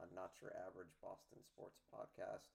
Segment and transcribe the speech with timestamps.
[0.00, 2.48] on Not Your Average Boston Sports Podcast.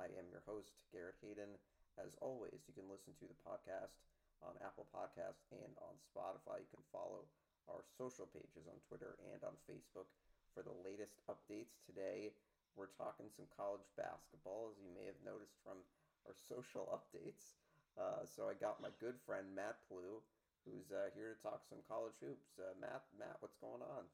[0.00, 1.60] I am your host, Garrett Hayden.
[2.00, 4.00] As always, you can listen to the podcast
[4.40, 6.64] on Apple Podcast and on Spotify.
[6.64, 7.28] You can follow
[7.68, 10.08] our social pages on Twitter and on Facebook
[10.56, 11.76] for the latest updates.
[11.84, 12.32] Today,
[12.80, 15.84] we're talking some college basketball, as you may have noticed from
[16.24, 17.60] our social updates.
[18.00, 20.24] Uh, so I got my good friend Matt Plew,
[20.64, 22.56] who's uh, here to talk some college hoops.
[22.56, 24.08] Uh, Matt, Matt, what's going on?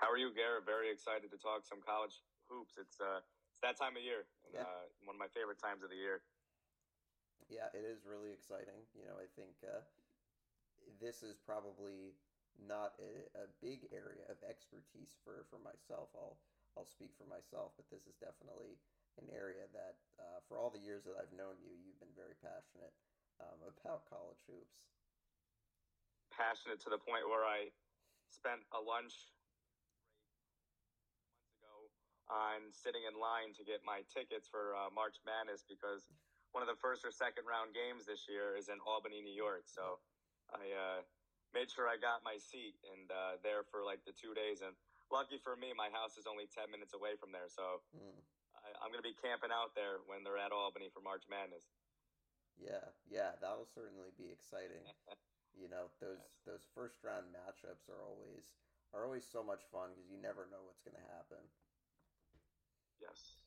[0.00, 0.64] How are you, Garrett?
[0.64, 2.80] Very excited to talk some college hoops.
[2.80, 3.20] It's uh,
[3.52, 4.64] it's that time of year, yeah.
[4.64, 6.24] Uh, one of my favorite times of the year.
[7.52, 8.80] Yeah, it is really exciting.
[8.96, 9.84] You know, I think uh,
[10.96, 12.16] this is probably
[12.56, 16.08] not a, a big area of expertise for, for myself.
[16.16, 16.40] I'll
[16.80, 18.80] I'll speak for myself, but this is definitely
[19.20, 22.38] an area that, uh, for all the years that I've known you, you've been very
[22.40, 22.94] passionate
[23.42, 24.80] um, about college hoops.
[26.32, 27.74] Passionate to the point where I
[28.30, 29.34] spent a lunch
[32.30, 36.06] on sitting in line to get my tickets for uh, March Madness because
[36.54, 39.66] one of the first or second round games this year is in Albany, New York.
[39.66, 39.98] So
[40.54, 40.98] I uh,
[41.50, 44.62] made sure I got my seat and uh, there for like the two days.
[44.62, 44.74] And
[45.10, 47.50] lucky for me, my house is only 10 minutes away from there.
[47.50, 47.82] So.
[47.90, 48.22] Mm
[48.64, 51.64] I, am going to be camping out there when they're at Albany for March Madness.
[52.60, 54.84] Yeah, yeah, that'll certainly be exciting.
[55.60, 56.44] you know, those yes.
[56.44, 58.52] those first round matchups are always
[58.92, 61.40] are always so much fun because you never know what's going to happen.
[63.00, 63.40] Yes.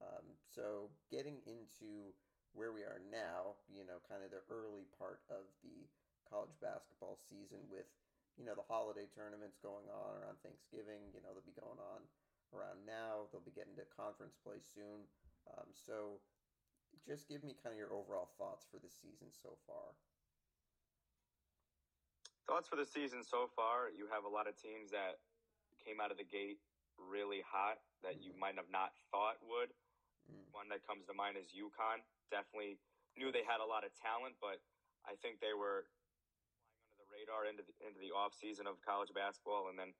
[0.00, 2.12] Um, so getting into
[2.56, 5.86] where we are now, you know, kind of the early part of the
[6.26, 7.86] college basketball season with,
[8.34, 11.12] you know, the holiday tournaments going on around Thanksgiving.
[11.14, 12.02] You know, they'll be going on
[12.50, 13.30] around now.
[13.30, 15.06] They'll be getting to conference play soon.
[15.50, 16.22] Um, so,
[17.04, 19.92] just give me kind of your overall thoughts for the season so far.
[22.46, 23.90] Thoughts for the season so far.
[23.90, 25.20] You have a lot of teams that
[25.82, 26.62] came out of the gate
[26.96, 29.72] really hot that you might have not thought would.
[30.28, 30.52] Mm-hmm.
[30.52, 32.04] One that comes to mind is UConn.
[32.28, 32.78] Definitely
[33.16, 34.60] knew they had a lot of talent, but
[35.04, 35.88] I think they were
[36.48, 39.92] flying under the radar into the, into the off season of college basketball, and then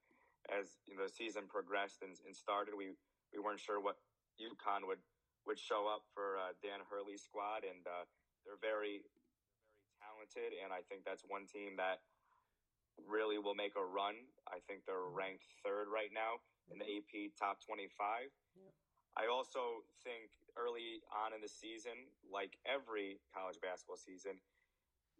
[0.53, 2.93] as you know, the season progressed and, and started, we,
[3.33, 3.97] we weren't sure what
[4.37, 5.01] UConn would,
[5.49, 8.05] would show up for uh, Dan Hurley's squad, and uh,
[8.45, 9.01] they're very very
[9.97, 12.05] talented, and I think that's one team that
[13.03, 14.15] really will make a run.
[14.47, 15.19] I think they're mm-hmm.
[15.19, 16.39] ranked third right now
[16.71, 18.31] in the AP top twenty five.
[18.55, 18.71] Yeah.
[19.15, 21.95] I also think early on in the season,
[22.27, 24.43] like every college basketball season,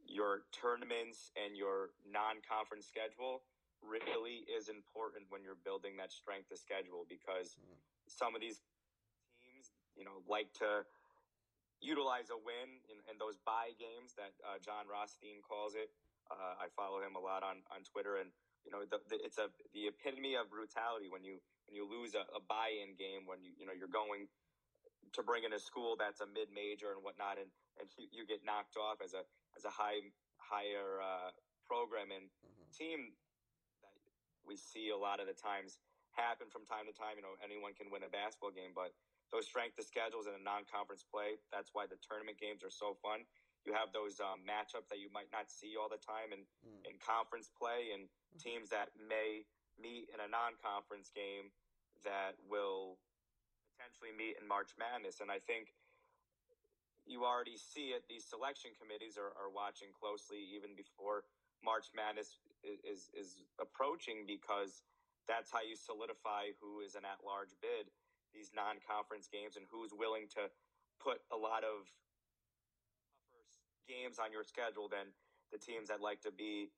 [0.03, 3.47] your tournaments and your non conference schedule
[3.79, 7.77] really is important when you're building that strength of schedule because mm.
[8.07, 8.59] some of these
[9.39, 10.83] teams, you know, like to
[11.79, 15.91] utilize a win in, in those buy games that uh, Jon Rothstein calls it.
[16.29, 18.33] Uh, I follow him a lot on, on Twitter, and
[18.65, 21.37] you know, the, the, it's a the epitome of brutality when you
[21.69, 24.25] when you lose a, a buy-in game when you you know you're going
[25.13, 28.41] to bring in a school that's a mid-major and whatnot, and and you, you get
[28.41, 29.21] knocked off as a
[29.53, 30.01] as a high
[30.41, 31.29] higher uh,
[31.65, 32.69] program and mm-hmm.
[32.73, 33.13] team
[34.45, 35.81] we see a lot of the times
[36.13, 37.17] happen from time to time.
[37.17, 38.93] You know, anyone can win a basketball game, but
[39.33, 42.95] those strength of schedules in a non-conference play, that's why the tournament games are so
[43.01, 43.25] fun.
[43.65, 46.81] You have those um, matchups that you might not see all the time in, mm.
[46.85, 48.37] in conference play and mm-hmm.
[48.37, 49.45] teams that may
[49.81, 51.49] meet in a non-conference game
[52.05, 53.01] that will
[53.73, 55.19] potentially meet in March Madness.
[55.19, 55.73] And I think
[57.09, 58.05] you already see it.
[58.05, 61.25] These selection committees are, are watching closely even before
[61.65, 64.85] March Madness is is approaching because
[65.25, 67.89] that's how you solidify who is an at-large bid
[68.35, 70.51] these non-conference games and who's willing to
[70.99, 71.87] put a lot of
[73.87, 75.13] games on your schedule than
[75.53, 76.69] the teams that like to be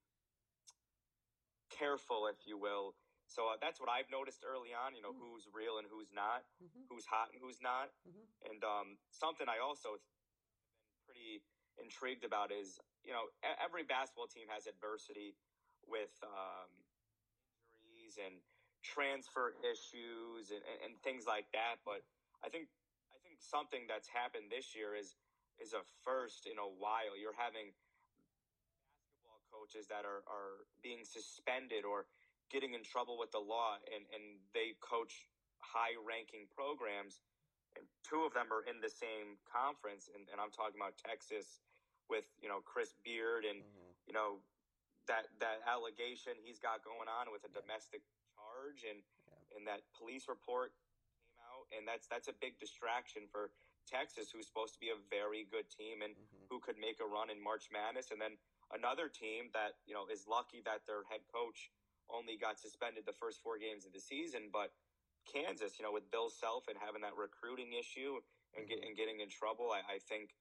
[1.72, 2.96] careful, if you will.
[3.28, 4.96] So uh, that's what I've noticed early on.
[4.96, 5.36] You know, mm-hmm.
[5.36, 6.88] who's real and who's not, mm-hmm.
[6.88, 8.24] who's hot and who's not, mm-hmm.
[8.48, 11.44] and um, something I also been pretty
[11.76, 13.28] intrigued about is you know
[13.60, 15.36] every basketball team has adversity
[15.84, 16.72] with um,
[18.08, 18.40] injuries and
[18.84, 21.84] transfer issues and, and, and things like that.
[21.84, 22.08] But
[22.40, 22.72] I think
[23.12, 25.20] I think something that's happened this year is
[25.62, 27.18] is a first in a while.
[27.18, 27.74] You're having
[29.28, 32.06] basketball coaches that are, are being suspended or
[32.50, 35.28] getting in trouble with the law and, and they coach
[35.60, 37.20] high ranking programs
[37.76, 41.60] and two of them are in the same conference and, and I'm talking about Texas
[42.08, 43.92] with, you know, Chris Beard and, mm-hmm.
[44.08, 44.40] you know,
[45.08, 47.64] that that allegation he's got going on with a yeah.
[47.64, 48.04] domestic
[48.36, 49.56] charge and yeah.
[49.56, 50.76] and that police report
[51.16, 53.50] came out and that's that's a big distraction for
[53.88, 56.46] Texas who's supposed to be a very good team and mm-hmm.
[56.52, 58.36] who could make a run in March Madness and then
[58.76, 61.72] another team that you know is lucky that their head coach
[62.12, 64.72] only got suspended the first four games of the season, but
[65.28, 68.24] Kansas, you know, with Bill Self and having that recruiting issue
[68.56, 68.80] and, mm-hmm.
[68.80, 70.32] get, and getting in trouble, I, I, think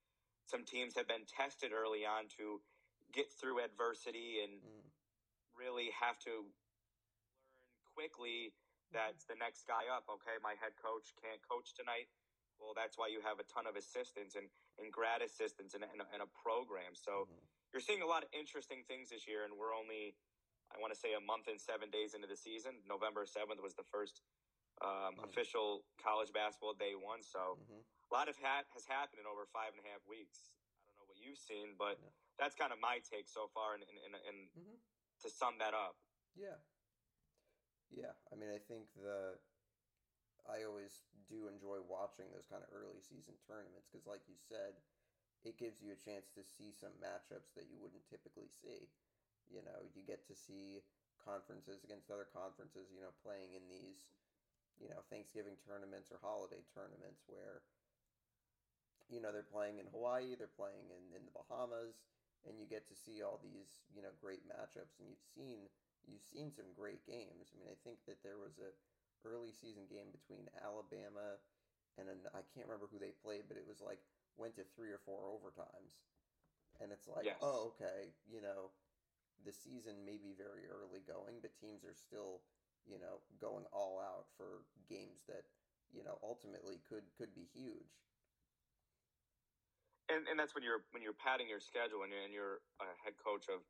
[0.47, 2.63] some teams have been tested early on to
[3.11, 4.87] get through adversity and mm.
[5.59, 6.47] really have to
[7.35, 8.55] learn quickly
[8.95, 9.35] that mm-hmm.
[9.35, 10.07] the next guy up.
[10.07, 12.07] Okay, my head coach can't coach tonight.
[12.59, 14.49] Well, that's why you have a ton of assistants and,
[14.81, 16.97] and grad assistants and, and, and a program.
[16.97, 17.45] So mm-hmm.
[17.73, 20.17] you're seeing a lot of interesting things this year, and we're only,
[20.73, 22.81] I want to say, a month and seven days into the season.
[22.89, 24.25] November 7th was the first
[24.81, 25.29] um, mm-hmm.
[25.29, 27.25] official college basketball day one.
[27.25, 27.81] So mm-hmm.
[27.81, 30.53] a lot of hat has happened in over five and a half weeks.
[30.85, 32.13] I don't know what you've seen, but yeah.
[32.37, 33.77] that's kind of my take so far.
[33.77, 34.39] And, and, and
[35.25, 35.97] to sum that up,
[36.37, 36.61] yeah,
[37.89, 38.13] yeah.
[38.29, 39.41] I mean, I think the
[40.47, 44.79] I always do enjoy watching those kind of early season tournaments because, like you said,
[45.43, 48.91] it gives you a chance to see some matchups that you wouldn't typically see.
[49.47, 50.83] You know, you get to see
[51.23, 54.11] conferences against other conferences, you know, playing in these,
[54.79, 57.63] you know, Thanksgiving tournaments or holiday tournaments where,
[59.07, 61.95] you know, they're playing in Hawaii, they're playing in, in the Bahamas,
[62.47, 64.99] and you get to see all these, you know, great matchups.
[64.99, 65.71] And you've seen
[66.07, 67.51] you've seen some great games.
[67.51, 68.71] I mean, I think that there was a
[69.25, 71.41] early season game between Alabama
[71.97, 74.01] and an, I can't remember who they played, but it was like
[74.37, 75.97] went to three or four overtimes,
[76.81, 77.41] and it's like, yes.
[77.41, 78.73] oh, okay, you know,
[79.45, 82.45] the season may be very early going, but teams are still,
[82.85, 85.49] you know, going all out for games that
[85.89, 87.97] you know ultimately could could be huge.
[90.13, 92.87] And and that's when you're when you're padding your schedule and you're, and you're a
[93.03, 93.65] head coach of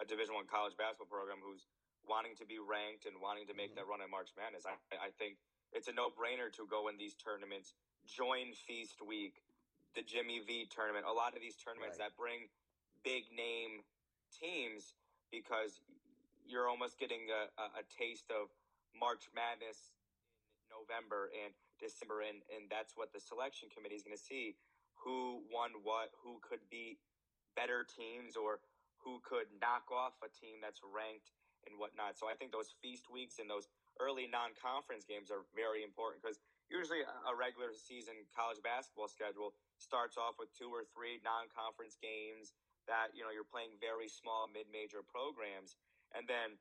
[0.00, 1.66] a Division One college basketball program who's
[2.06, 3.86] wanting to be ranked and wanting to make mm-hmm.
[3.86, 4.66] that run at March Madness.
[4.66, 5.38] I, I think
[5.72, 9.40] it's a no brainer to go in these tournaments, join Feast Week,
[9.94, 12.12] the Jimmy V tournament, a lot of these tournaments right.
[12.12, 12.48] that bring
[13.04, 13.84] big name
[14.32, 14.96] teams
[15.30, 15.80] because
[16.44, 18.52] you're almost getting a, a, a, taste of
[18.92, 19.92] March Madness
[20.60, 24.56] in November and December, and, and that's what the selection committee is going to see
[24.96, 26.96] who won what, who could be
[27.56, 28.62] better teams, or
[29.02, 31.34] who could knock off a team that's ranked
[31.66, 32.18] and whatnot.
[32.18, 33.68] So I think those feast weeks and those
[34.00, 36.40] early non-conference games are very important because
[36.72, 42.56] usually a regular season college basketball schedule starts off with two or three non-conference games
[42.88, 45.76] that you know you're playing very small mid-major programs
[46.16, 46.56] and then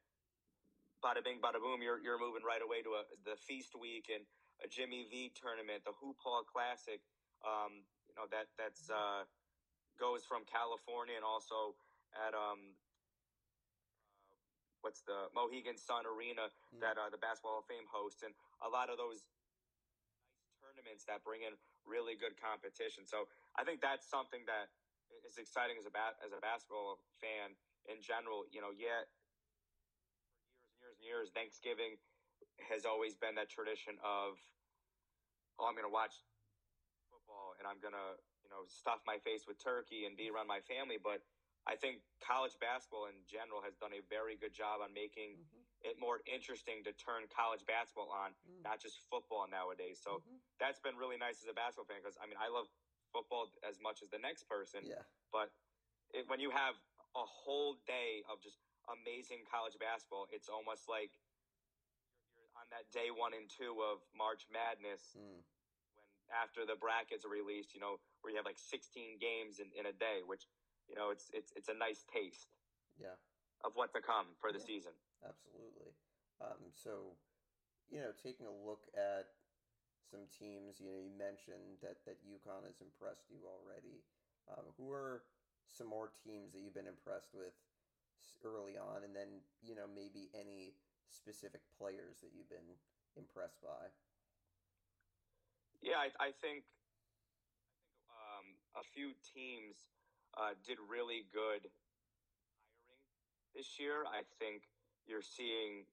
[1.02, 4.28] bada bing bada boom you're, you're moving right away to a, the feast week and
[4.62, 7.02] a jimmy v tournament the hoop hall classic
[7.42, 9.26] um, you know that that's uh,
[9.98, 11.74] goes from california and also
[12.14, 12.76] at um,
[14.82, 16.82] what's the Mohegan Sun Arena mm.
[16.82, 21.06] that uh, the Basketball Hall of Fame hosts, and a lot of those nice tournaments
[21.06, 23.06] that bring in really good competition.
[23.06, 23.26] So
[23.58, 24.70] I think that's something that
[25.26, 27.58] is exciting as a bat as a basketball fan
[27.90, 28.46] in general.
[28.50, 29.10] You know, yet
[29.82, 29.90] for
[30.30, 31.98] years and years and years, Thanksgiving
[32.70, 34.38] has always been that tradition of,
[35.58, 36.14] oh, I'm going to watch
[37.10, 40.48] football and I'm going to you know stuff my face with turkey and be around
[40.48, 41.22] my family, but
[41.70, 45.86] I think college basketball in general has done a very good job on making mm-hmm.
[45.86, 48.66] it more interesting to turn college basketball on, mm.
[48.66, 50.02] not just football nowadays.
[50.02, 50.42] So mm-hmm.
[50.58, 52.66] that's been really nice as a basketball fan because I mean I love
[53.14, 54.82] football as much as the next person.
[54.88, 55.06] Yeah.
[55.30, 55.54] But
[56.18, 56.74] it, when you have
[57.14, 58.58] a whole day of just
[58.90, 61.14] amazing college basketball, it's almost like
[62.34, 65.14] you're on that day one and two of March Madness.
[65.14, 65.46] Mm.
[65.94, 69.70] When after the brackets are released, you know, where you have like 16 games in,
[69.78, 70.50] in a day, which
[70.92, 72.52] you know, it's it's it's a nice taste.
[73.00, 73.16] Yeah.
[73.64, 74.92] Of what to come for the yeah, season.
[75.24, 75.96] Absolutely.
[76.42, 77.16] Um, so,
[77.88, 79.32] you know, taking a look at
[80.02, 84.04] some teams, you know, you mentioned that that UConn has impressed you already.
[84.50, 85.24] Um, who are
[85.70, 87.56] some more teams that you've been impressed with
[88.44, 90.74] early on, and then you know maybe any
[91.08, 92.76] specific players that you've been
[93.16, 93.88] impressed by?
[95.80, 96.66] Yeah, I, I think I think
[98.10, 98.46] um,
[98.78, 99.90] a few teams
[100.38, 101.68] uh, did really good
[102.78, 103.02] hiring
[103.56, 104.08] this year.
[104.08, 104.68] I think
[105.06, 105.86] you're seeing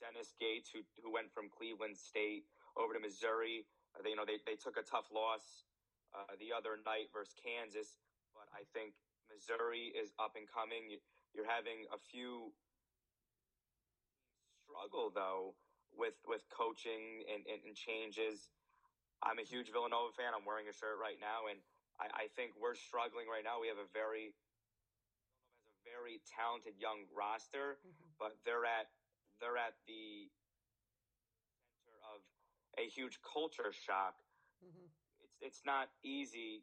[0.00, 2.46] Dennis Gates, who who went from Cleveland State
[2.78, 3.66] over to Missouri.
[3.94, 5.66] Uh, they, you know, they, they took a tough loss
[6.14, 7.98] uh, the other night versus Kansas,
[8.34, 8.94] but I think
[9.28, 10.98] Missouri is up and coming.
[11.34, 12.54] You're having a few
[14.64, 15.54] struggle though
[15.96, 18.50] with with coaching and, and, and changes.
[19.18, 20.30] I'm a huge Villanova fan.
[20.30, 21.58] I'm wearing a shirt right now, and
[21.98, 23.58] I, I think we're struggling right now.
[23.58, 24.34] We have a very
[25.54, 28.08] has a very talented young roster, mm-hmm.
[28.18, 28.90] but they're at
[29.42, 30.30] they're at the
[31.74, 32.22] center of
[32.78, 34.18] a huge culture shock.
[34.62, 34.88] Mm-hmm.
[35.22, 36.62] It's it's not easy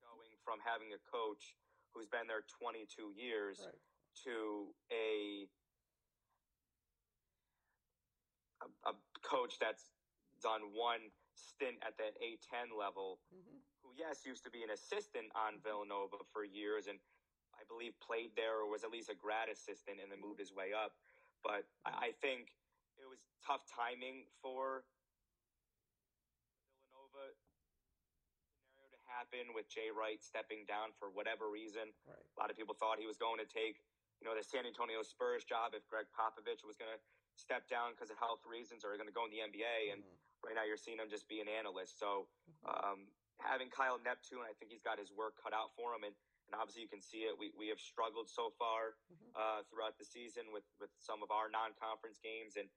[0.00, 1.56] going from having a coach
[1.92, 3.74] who's been there 22 years right.
[4.24, 5.48] to a
[9.22, 9.90] coach that's
[10.42, 13.60] done one stint at the A10 level, mm-hmm.
[13.90, 17.02] Who, yes, used to be an assistant on Villanova for years and
[17.58, 20.54] I believe played there or was at least a grad assistant and then moved his
[20.54, 20.94] way up.
[21.42, 22.54] But I, think
[23.00, 24.84] it was tough timing for
[26.92, 27.32] Villanova
[28.60, 31.90] scenario to happen with Jay Wright stepping down for whatever reason.
[32.06, 32.22] Right.
[32.22, 33.80] A lot of people thought he was going to take,
[34.20, 37.00] you know, the San Antonio Spurs job if Gregg Popovich was going to
[37.40, 39.96] step down because of health reasons or going to go in the NBA.
[39.96, 40.16] And Mhm.
[40.44, 41.96] right now you're seeing him just be an analyst.
[41.98, 42.28] So
[42.64, 42.68] Mm-hmm.
[42.68, 43.00] um,
[43.42, 46.04] having Kyle Neptune, I think he's got his work cut out for him.
[46.04, 46.14] And,
[46.48, 47.34] and obviously you can see it.
[47.38, 49.30] We, we have struggled so far Mhm.
[49.34, 52.56] uh, throughout the season with, with some of our non-conference games.
[52.56, 52.68] And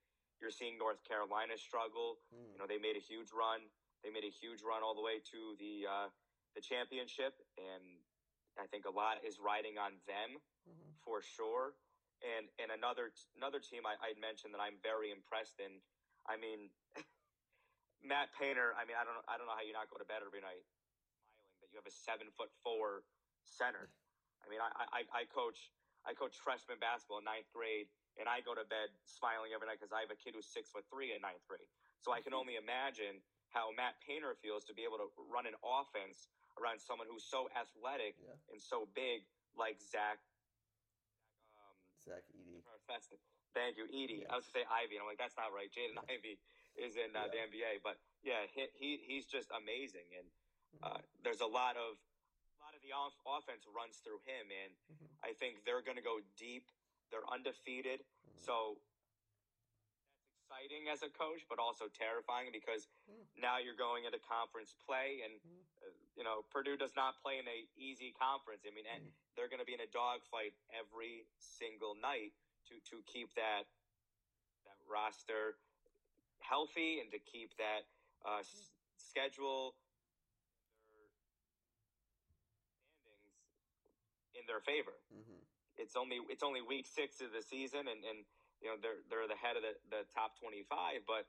[0.41, 2.19] you're seeing North Carolina struggle.
[2.33, 2.53] Mm.
[2.53, 3.69] You know, they made a huge run.
[4.03, 6.09] They made a huge run all the way to the uh,
[6.53, 7.81] the championship, and
[8.59, 10.99] I think a lot is riding on them Mhm.
[11.01, 11.73] for sure.
[12.21, 15.81] And and another another team I, I'd mentioned that I'm very impressed in.
[16.27, 16.69] I mean,
[18.03, 18.75] Matt Painter.
[18.75, 20.63] I mean, I don't I don't know how you not go to bed every night
[20.63, 23.03] smiling that you have a seven foot four
[23.47, 23.87] center.
[24.43, 25.71] I mean, I, I, I coach
[26.03, 27.87] I coach freshman basketball in ninth grade,
[28.19, 30.67] and I go to bed smiling every night because I have a kid who's six
[30.67, 31.67] foot three in ninth grade.
[32.03, 33.23] So I can only imagine
[33.55, 36.27] how Matt Painter feels to be able to run an offense
[36.59, 38.35] around someone who's so athletic Yeah.
[38.51, 39.23] and so big
[39.55, 40.19] like Zach.
[41.55, 42.59] Um, Zach the,
[43.57, 44.27] thank you, Edey.
[44.27, 45.71] I was gonna say Ivey, and I'm like, that's not right.
[45.71, 46.11] Jaden Yeah.
[46.11, 46.35] Ivey
[46.75, 50.27] is in uh, the NBA, but yeah, he, he he's just amazing, and
[50.81, 54.71] uh, there's a lot of a lot of the off- offense runs through him, and
[54.89, 55.09] Mhm.
[55.23, 56.65] I think they're going to go deep.
[57.11, 58.39] They're undefeated, Mhm.
[58.41, 58.77] so
[60.09, 63.27] that's exciting as a coach, but also terrifying because Mm.
[63.37, 65.65] now you're going into conference play, and Mm.
[65.83, 68.65] uh, you know Purdue does not play in a easy conference.
[68.65, 69.13] I mean, and Mm.
[69.35, 72.33] they're going to be in a dogfight every single night
[72.65, 73.67] to to keep that
[74.65, 75.59] that roster
[76.43, 77.87] healthy and to keep that
[78.25, 79.73] uh, s- schedule
[80.83, 81.23] standings
[84.35, 84.93] in their favor.
[85.11, 85.39] Mhm.
[85.77, 88.19] It's only it's only week six of the season, and, and
[88.61, 91.25] you know they're they're the head of the, the top twenty five, but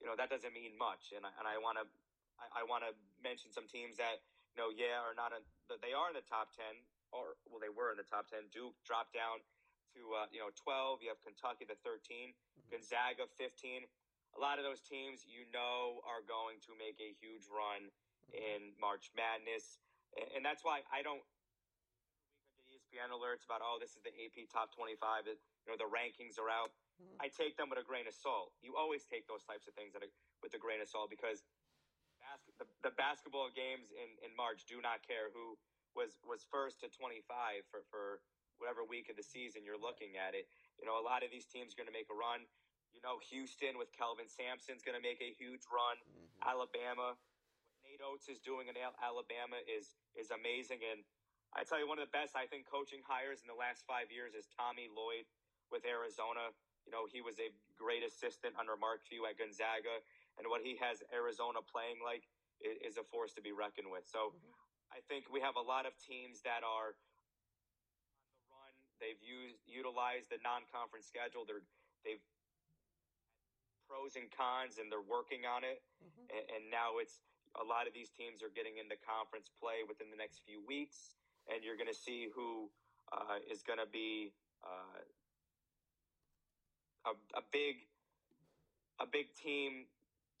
[0.00, 1.12] you know that doesn't mean much.
[1.12, 1.84] And I, and I want to
[2.38, 4.22] I, I want to mention some teams that
[4.54, 7.58] you know yeah are not in, that they are in the top ten or well
[7.58, 8.48] they were in the top ten.
[8.54, 9.42] Duke dropped down
[9.98, 11.02] to uh, you know twelve.
[11.02, 12.70] You have Kentucky the 13 Mhm.
[12.70, 13.88] Gonzaga fifteen.
[14.36, 17.88] A lot of those teams you know are going to make a huge run
[18.34, 19.80] in March Madness,
[20.14, 21.24] and, and that's why I don't.
[21.24, 25.24] Every week I get ESPN alerts about oh this is the AP top twenty five.
[25.26, 25.36] You
[25.72, 26.70] know the rankings are out.
[27.00, 27.16] Mhm.
[27.22, 28.52] I take them with a grain of salt.
[28.60, 30.02] You always take those types of things a,
[30.42, 31.42] with a grain of salt because
[32.20, 35.56] bas- the, the basketball games in, in March do not care who
[35.96, 38.20] was was first to 25 for, for
[38.58, 40.50] whatever week of the season you're looking at it.
[40.78, 42.42] You know, a lot of these teams are going to make a run.
[42.92, 45.96] You know, Houston with Kelvin Sampson's going to make a huge run.
[45.98, 46.42] Mhm.
[46.42, 50.82] Alabama, what Nate Oats is doing in Alabama is is amazing.
[50.82, 51.04] And
[51.54, 54.10] I tell you, one of the best I think coaching hires in the last five
[54.10, 55.26] years is Tommy Lloyd
[55.70, 56.52] with Arizona.
[56.84, 60.02] You know, he was a great assistant under Mark Few at Gonzaga,
[60.38, 62.26] and what he has Arizona playing like
[62.60, 64.06] is, is a force to be reckoned with.
[64.08, 64.54] So, Mhm.
[64.90, 68.72] I think we have a lot of teams that are on the run.
[68.98, 71.44] They've used utilized the non-conference schedule.
[71.44, 71.62] They're
[72.04, 72.24] they've
[73.88, 75.80] pros and cons, and they're working on it.
[76.04, 76.28] Mhm.
[76.28, 77.20] And, and now it's
[77.56, 81.16] a lot of these teams are getting into conference play within the next few weeks,
[81.48, 82.70] and you're going to see who
[83.10, 85.00] uh, is going to be uh,
[87.08, 87.88] a, a big
[89.00, 89.86] a big team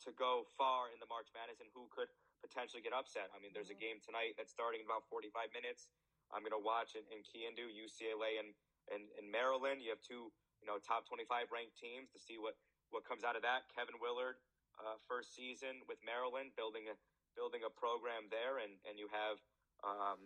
[0.02, 2.10] to go far in the March Madness, and who could
[2.42, 3.30] potentially get upset.
[3.34, 5.88] I mean, there's a game tonight that's starting in about 45 minutes.
[6.30, 8.52] I'm going to watch in, in Keandoo, UCLA, and,
[8.92, 9.80] and and Maryland.
[9.80, 10.28] You have two
[10.60, 12.58] you know top 25 ranked teams to see what
[12.90, 13.68] what comes out of that.
[13.74, 14.36] Kevin Willard,
[14.80, 16.96] uh, first season with Maryland, building a
[17.36, 19.38] building a program there, and and you have
[19.84, 20.18] um,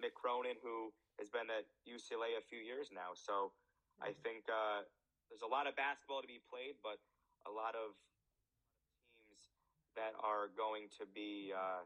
[0.00, 3.12] Mick Cronin, who has been at UCLA a few years now.
[3.14, 3.52] So
[4.00, 4.22] I Mhm.
[4.22, 4.84] think uh,
[5.28, 7.00] there's a lot of basketball to be played, but
[7.46, 7.96] a lot of
[9.18, 9.48] teams
[9.94, 11.84] that are going to be uh,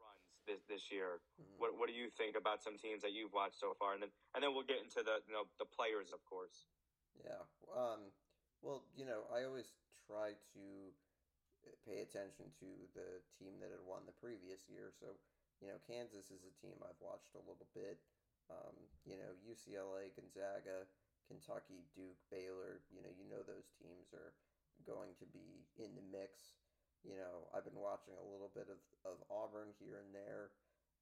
[0.00, 1.20] runs this this year.
[1.40, 1.56] Mhm.
[1.58, 4.12] What what do you think about some teams that you've watched so far, and then
[4.34, 6.66] and then we'll get into the you know the players, of course.
[7.24, 7.42] Yeah.
[7.74, 8.12] Um,
[8.62, 9.70] well, you know, I always
[10.06, 10.66] try to
[11.66, 14.90] uh, pay attention to the team that had won the previous year.
[14.98, 15.14] So,
[15.62, 17.98] you know, Kansas is a team I've watched a little bit.
[18.48, 18.74] Um,
[19.04, 20.88] you know, UCLA, Gonzaga,
[21.28, 22.80] Kentucky, Duke, Baylor.
[22.88, 24.32] You know, you know those teams are
[24.88, 26.56] going to be in the mix.
[27.06, 30.50] You know, I've been watching a little bit of, of Auburn here and there.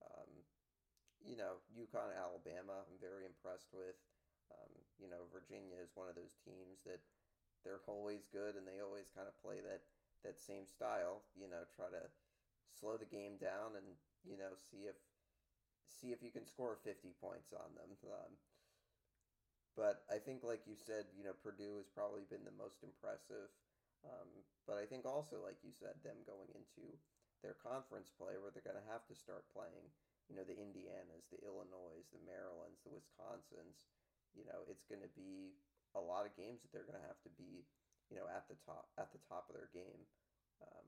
[0.04, 0.28] Um,
[1.24, 3.96] you know, UConn, Alabama, I'm very impressed with.
[4.52, 4.70] Um,
[5.00, 7.00] you know, Virginia is one of those teams that
[7.66, 9.82] they're always good and they always kind of play that
[10.22, 11.26] that same style.
[11.34, 12.06] You know, try to
[12.70, 14.94] slow the game down and you know see if
[15.90, 17.90] see if you can score 50 points on them.
[18.06, 18.32] Um,
[19.76, 23.52] but I think, like you said, you know, Purdue has probably been the most impressive.
[24.04, 24.28] Um,
[24.64, 26.96] but I think also, like you said, them going into
[27.44, 29.84] their conference play where they're going to have to start playing,
[30.32, 33.76] you know, the Indianas, the Illinois, the Marylands, the Wisconsins.
[34.32, 35.52] You know, it's going to be
[35.94, 37.62] a lot of games that they're going to have to be,
[38.10, 40.02] you know, at the top at the top of their game.
[40.64, 40.86] Um,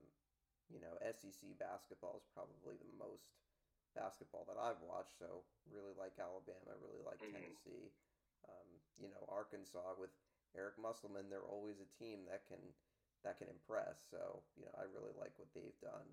[0.69, 3.25] you know, SEC basketball is probably the most
[3.97, 5.17] basketball that I've watched.
[5.17, 7.33] So really like Alabama, really like mm-hmm.
[7.33, 7.89] Tennessee.
[8.45, 10.13] Um, you know, Arkansas with
[10.53, 12.61] Eric Musselman, they're always a team that can
[13.25, 13.99] that can impress.
[14.09, 16.07] So you know, I really like what they've done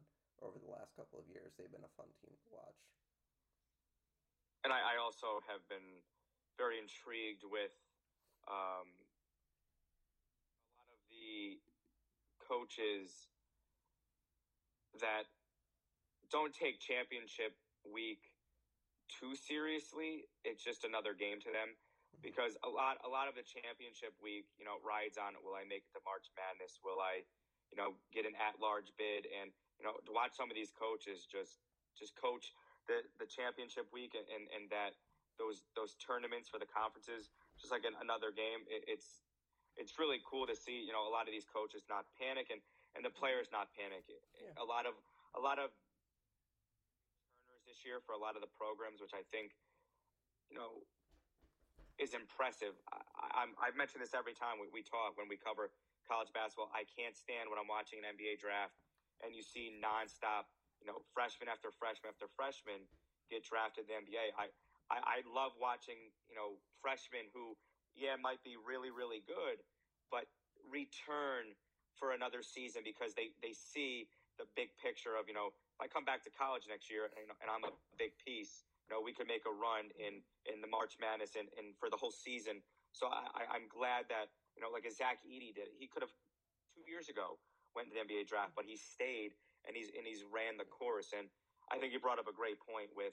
[0.44, 1.56] over the last couple of years.
[1.56, 2.80] They've been a fun team to watch.
[4.64, 6.02] And I, I also have been
[6.58, 7.72] very intrigued with
[8.46, 8.86] um,
[10.62, 11.58] a lot of the
[12.42, 13.28] coaches
[15.00, 15.28] that
[16.30, 17.54] don't take championship
[17.86, 18.32] week
[19.06, 20.26] too seriously.
[20.42, 21.76] It's just another game to them
[22.22, 25.66] because a lot a lot of the championship week, you know, rides on will I
[25.68, 26.80] make it to March Madness?
[26.82, 27.22] Will I,
[27.70, 29.28] you know, get an at large bid?
[29.30, 31.60] And you know, to watch some of these coaches just
[31.94, 32.52] just coach
[32.88, 34.96] the the championship week and and, and that
[35.38, 37.28] those those tournaments for the conferences
[37.60, 38.64] just like an, another game.
[38.68, 39.24] It, it's
[39.76, 42.60] it's really cool to see you know a lot of these coaches not panic and
[42.96, 44.08] and the players not panic.
[44.08, 44.56] Yeah.
[44.56, 44.96] A lot of
[45.36, 45.72] a lot of
[47.44, 49.52] turners this year for a lot of the programs, which I think
[50.48, 50.84] you know
[51.96, 52.76] is impressive.
[52.92, 55.72] I, i have mentioned this every time we, we talk when we cover
[56.04, 56.68] college basketball.
[56.72, 58.76] I can't stand when I'm watching an NBA draft
[59.24, 60.48] and you see nonstop,
[60.80, 62.84] you know, freshman after freshman after freshman
[63.32, 64.36] get drafted in the NBA.
[64.36, 64.52] I,
[64.90, 65.98] I, I love watching,
[66.30, 67.58] you know, freshmen who,
[67.96, 69.62] yeah, might be really, really good,
[70.10, 70.28] but
[70.68, 71.54] return
[71.96, 75.88] for another season because they, they see the big picture of, you know, if I
[75.88, 79.16] come back to college next year and, and I'm a big piece, you know, we
[79.16, 82.62] could make a run in, in the March Madness and, and for the whole season.
[82.92, 85.72] So I, I'm glad that, you know, like a Zach Edey did.
[85.74, 86.12] He could have
[86.76, 87.40] two years ago
[87.76, 89.36] went to the NBA draft, but he stayed
[89.68, 91.12] and he's and he's ran the course.
[91.12, 91.28] And
[91.68, 93.12] I think you brought up a great point with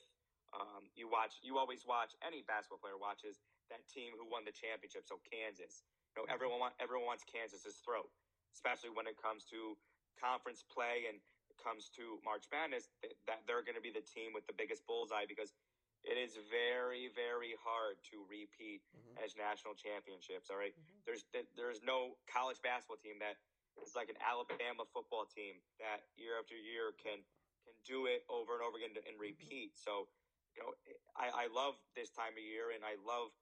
[0.54, 2.13] um, you watch, you always watch.
[2.22, 3.42] Any basketball player watches
[3.74, 5.10] that team who won the championship.
[5.10, 5.82] So Kansas,
[6.13, 8.10] you know, everyone want, everyone wants Kansas's throat,
[8.54, 9.74] especially when it comes to
[10.22, 11.18] conference play and
[11.50, 12.94] it comes to March Madness.
[13.26, 15.58] That they're going to be the team with the biggest bullseye because
[16.04, 19.24] it is very, very hard to repeat mm-hmm.
[19.24, 20.52] as national championships.
[20.52, 20.76] All right?
[20.76, 21.02] mm-hmm.
[21.08, 21.26] there's
[21.58, 23.42] there's no college basketball team that
[23.82, 27.26] is like an Alabama football team that year after year can
[27.63, 29.34] can do it over and over again and mm-hmm.
[29.34, 29.74] repeat.
[29.80, 30.12] So
[30.54, 30.72] you know,
[31.18, 33.34] I, I love this time of year, and I love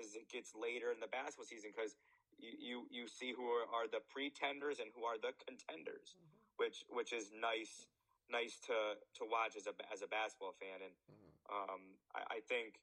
[0.00, 1.94] as it gets later in the basketball season because
[2.36, 6.60] you, you, you see who are, are, the pretenders and who are the contenders, mm-hmm.
[6.60, 7.88] which which is nice
[8.28, 11.32] nice to to watch as a as a basketball fan, and mm-hmm.
[11.48, 12.80] um, I, I think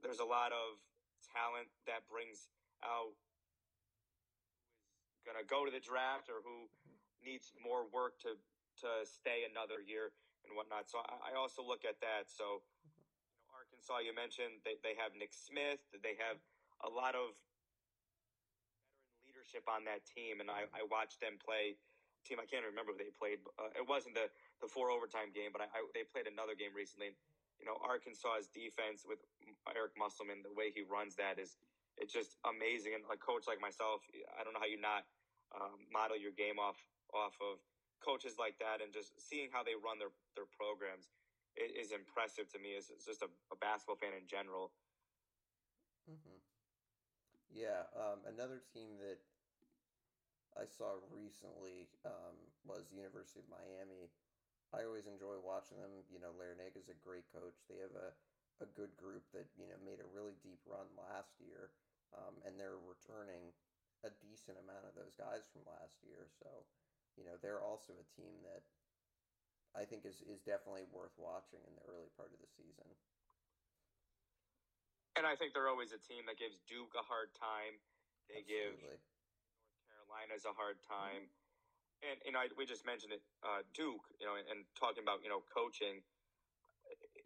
[0.00, 0.78] there's a lot of
[1.34, 2.48] talent that brings
[2.80, 3.12] out
[5.12, 6.96] who's gonna go to the draft or who mm-hmm.
[7.26, 8.38] needs more work to
[8.86, 10.14] to stay another year
[10.46, 10.86] and whatnot.
[10.86, 12.30] So I, I also look at that.
[12.30, 12.62] So
[13.78, 15.78] Arkansas, you mentioned they, they have Nick Smith.
[16.02, 16.42] They have
[16.82, 17.38] a lot of
[18.02, 21.78] veteran leadership on that team, and I, I watched them play.
[22.26, 23.38] Team, I can't remember who they played.
[23.54, 24.26] Uh, it wasn't the,
[24.58, 27.14] the four overtime game, but I, I, they played another game recently.
[27.62, 29.22] You know, Arkansas's defense with
[29.70, 31.54] Eric Musselman, the way he runs that is
[31.94, 32.98] it's just amazing.
[32.98, 34.02] And a coach like myself,
[34.34, 35.06] I don't know how you not
[35.54, 36.82] um, model your game off
[37.14, 37.62] off of
[38.02, 41.14] coaches like that, and just seeing how they run their their programs
[41.56, 44.72] is impressive to me as, just a, a, basketball fan in general.
[46.08, 46.38] Mm-hmm.
[47.52, 49.18] Yeah, um, another team that
[50.56, 54.12] I saw recently um, was the University of Miami.
[54.72, 56.04] I always enjoy watching them.
[56.12, 57.56] You know, Larrañaga is a great coach.
[57.66, 58.12] They have a,
[58.60, 61.72] a good group that you know made a really deep run last year,
[62.12, 63.56] um, and they're returning
[64.06, 66.30] a decent amount of those guys from last year.
[66.38, 66.68] So,
[67.18, 68.62] you know, they're also a team that
[69.76, 72.88] I think is, is definitely worth watching in the early part of the season.
[75.18, 77.74] And I think they're always a team that gives Duke a hard time.
[78.30, 78.54] They Absolutely.
[78.54, 79.06] give North
[79.90, 81.26] Carolina's a hard time.
[81.26, 82.06] Mm-hmm.
[82.06, 85.26] And, you know, we just mentioned it, uh, Duke, you know, and, and, talking about,
[85.26, 85.98] you know, coaching.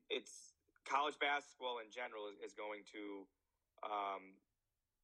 [0.08, 0.56] It's
[0.88, 3.28] college basketball in general is, is going to
[3.84, 4.32] um,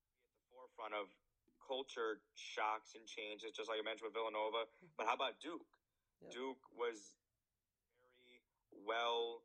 [0.09, 1.12] be at the forefront of
[1.61, 4.64] culture shocks and changes, just like I mentioned with Villanova.
[4.64, 4.96] Mm-hmm.
[4.96, 5.68] But how about Duke?
[6.24, 6.33] Yeah.
[6.33, 7.20] Duke was
[8.88, 9.44] well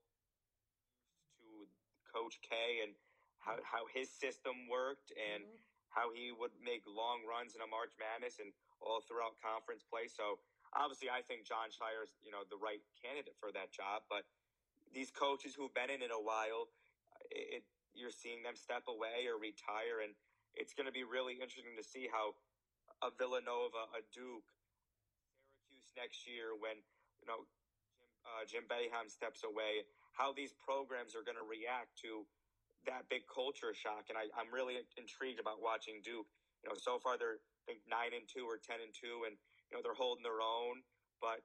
[1.44, 1.68] to
[2.08, 2.96] Coach K and
[3.44, 5.92] how, how his system worked and mm-hmm.
[5.92, 10.08] how he would make long runs in a March Madness and all throughout conference play.
[10.08, 10.40] So
[10.72, 14.08] obviously, I think Jon Scheyer is you know the right candidate for that job.
[14.08, 14.24] But
[14.96, 16.72] these coaches who've been in it a while,
[17.28, 20.16] it, it you're seeing them step away or retire, and
[20.56, 22.34] it's going to be really interesting to see how
[23.04, 24.48] a Villanova, a Duke,
[25.84, 26.78] Syracuse next year when
[27.22, 27.46] you know
[28.24, 29.84] uh, Jim Boeheim steps away,
[30.14, 32.24] how these programs are going to react to
[32.86, 36.28] that big culture shock, and I, I'm really intrigued about watching Duke.
[36.64, 39.40] You know, so far they're I think nine and two or ten and two, and
[39.72, 40.84] you know they're holding their own.
[41.24, 41.44] But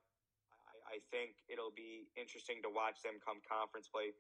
[0.66, 4.14] I, I think it'll be interesting to watch them come conference play,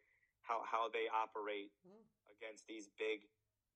[0.46, 2.02] how how they operate mm.
[2.30, 3.26] against these big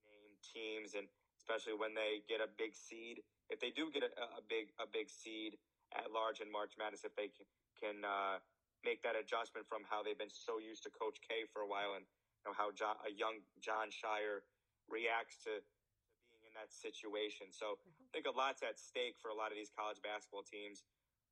[0.07, 1.07] name teams, and
[1.39, 3.23] especially when they get a big seed.
[3.51, 5.59] If they do get a, a big a big seed
[5.91, 8.39] at large in March Madness, if they can, can uh,
[8.83, 11.95] make that adjustment from how they've been so used to Coach K for a while
[11.95, 12.05] and
[12.43, 14.43] know how John, a young Jon Scheyer
[14.91, 17.49] reacts to, to being in that situation.
[17.55, 18.03] So mm-hmm.
[18.03, 20.83] I think a lot's at stake for a lot of these college basketball teams.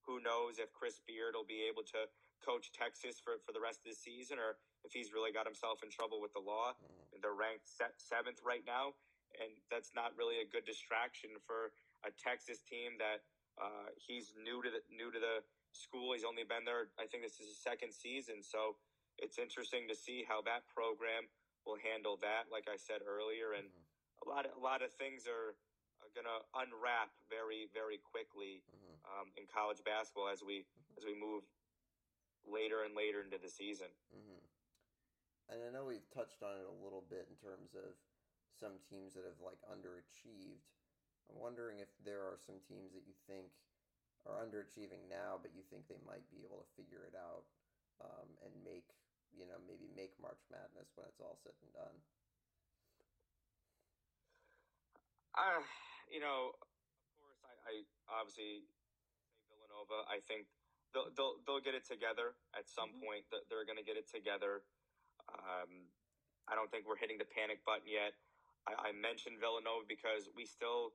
[0.07, 2.09] Who knows if Chris Beard will be able to
[2.41, 5.85] coach Texas for, for the rest of the season or if he's really got himself
[5.85, 6.73] in trouble with the law.
[6.81, 7.21] Mm.
[7.21, 7.69] They're ranked
[8.01, 8.97] seventh right now,
[9.37, 11.69] and that's not really a good distraction for
[12.01, 13.21] a Texas team that
[13.61, 16.13] uh, he's new to the new to the school.
[16.13, 16.91] He's only been there.
[16.99, 18.79] I think this is his second season, so
[19.19, 21.27] it's interesting to see how that program
[21.65, 22.49] will handle that.
[22.49, 24.23] Like I said earlier, and mm-hmm.
[24.23, 25.57] a lot of a lot of things are,
[26.01, 28.95] are going to unwrap very very quickly mm-hmm.
[29.07, 30.97] um, in college basketball as we mm-hmm.
[30.97, 31.45] as we move
[32.45, 33.89] later and later into the season.
[34.09, 34.41] Mm-hmm.
[35.51, 37.91] And I know we've touched on it a little bit in terms of
[38.55, 40.65] some teams that have like underachieved.
[41.27, 43.51] I'm wondering if there are some teams that you think
[44.29, 47.45] are underachieving now, but you think they might be able to figure it out
[48.01, 48.85] um, and make
[49.35, 51.97] you know, maybe make March Madness when it's all said and done?
[55.31, 55.63] Uh,
[56.11, 57.73] you know, of course, I, I
[58.11, 58.67] obviously
[59.31, 60.03] say Villanova.
[60.11, 60.51] I think
[60.91, 63.23] they'll they'll, they'll get it together at some mm-hmm.
[63.23, 63.23] point.
[63.31, 64.67] They're going to get it together.
[65.31, 65.87] Um,
[66.51, 68.11] I don't think we're hitting the panic button yet.
[68.67, 70.91] I, I mentioned Villanova because we still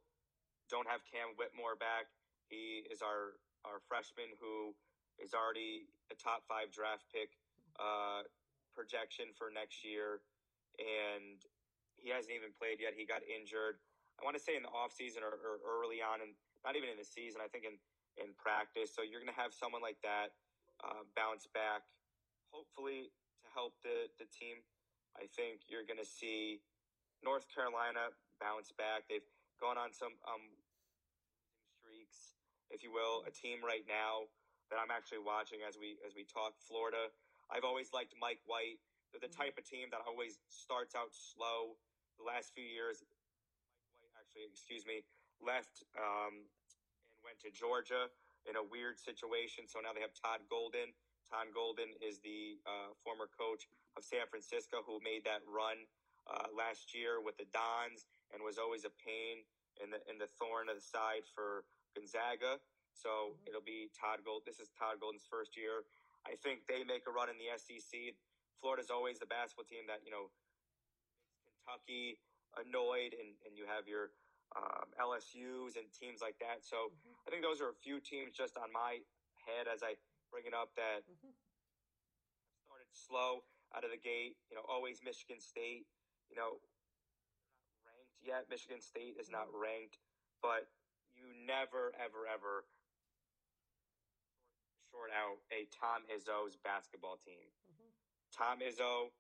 [0.68, 2.12] don't have Cam Whitmore back.
[2.48, 4.74] He is our our freshman who
[5.18, 7.35] is already a top five draft pick
[7.80, 8.22] uh,
[8.76, 10.22] projection for next year,
[10.78, 11.40] and
[11.96, 12.94] he hasn't even played yet.
[12.94, 13.80] He got injured.
[14.16, 16.32] I want to say in the offseason or, or early on, and
[16.64, 17.42] not even in the season.
[17.42, 17.76] I think in
[18.16, 18.92] in practice.
[18.92, 20.32] So you're going to have someone like that
[20.80, 21.85] uh, bounce back,
[22.48, 23.12] hopefully
[23.44, 24.61] to help the the team.
[25.16, 26.61] I think you're going to see
[27.24, 29.09] North Carolina bounce back.
[29.09, 29.24] They've
[29.56, 30.44] gone on some um,
[32.70, 33.22] if you will.
[33.26, 34.29] A team right now
[34.70, 36.59] that I'm actually watching as we as we talk.
[36.59, 37.12] Florida
[37.50, 38.83] I've always liked Mike White.
[39.11, 39.55] They're the mm-hmm.
[39.55, 41.79] type of team that always starts out slow.
[42.18, 45.07] The last few years, Mike White actually, excuse me,
[45.38, 46.42] left um,
[47.14, 48.11] and went to Georgia
[48.48, 49.70] in a weird situation.
[49.70, 50.90] So now they have Todd Golden.
[51.26, 55.87] Todd Golden is the uh, former coach of San Francisco who made that run
[56.26, 59.46] uh, last year with the Dons and was always a pain
[59.79, 62.61] in the in the thorn of the side for Gonzaga.
[62.92, 63.48] So mm-hmm.
[63.48, 64.44] it'll be Todd Gold.
[64.44, 65.88] This is Todd Golden's first year.
[66.28, 68.16] I think they make a run in the SEC.
[68.61, 70.28] Florida's always the basketball team that you know
[71.44, 72.20] Kentucky
[72.56, 74.12] annoyed, and, and you have your
[74.56, 76.64] um, LSU's and teams like that.
[76.64, 77.16] So mm-hmm.
[77.24, 79.04] I think those are a few teams just on my
[79.44, 80.00] head as I
[80.32, 81.32] bring it up that mm-hmm.
[82.64, 83.44] started slow
[83.76, 84.40] out of the gate.
[84.48, 85.87] You know, always Michigan State.
[86.32, 86.59] You know,
[87.87, 88.48] not ranked yet.
[88.50, 89.62] Michigan State is not mm-hmm.
[89.62, 90.00] ranked,
[90.42, 90.66] but
[91.16, 92.68] you never, ever, ever
[94.92, 97.44] short out a Tom Izzo's basketball team.
[97.68, 97.90] Mm-hmm.
[98.33, 99.12] Tom Izzo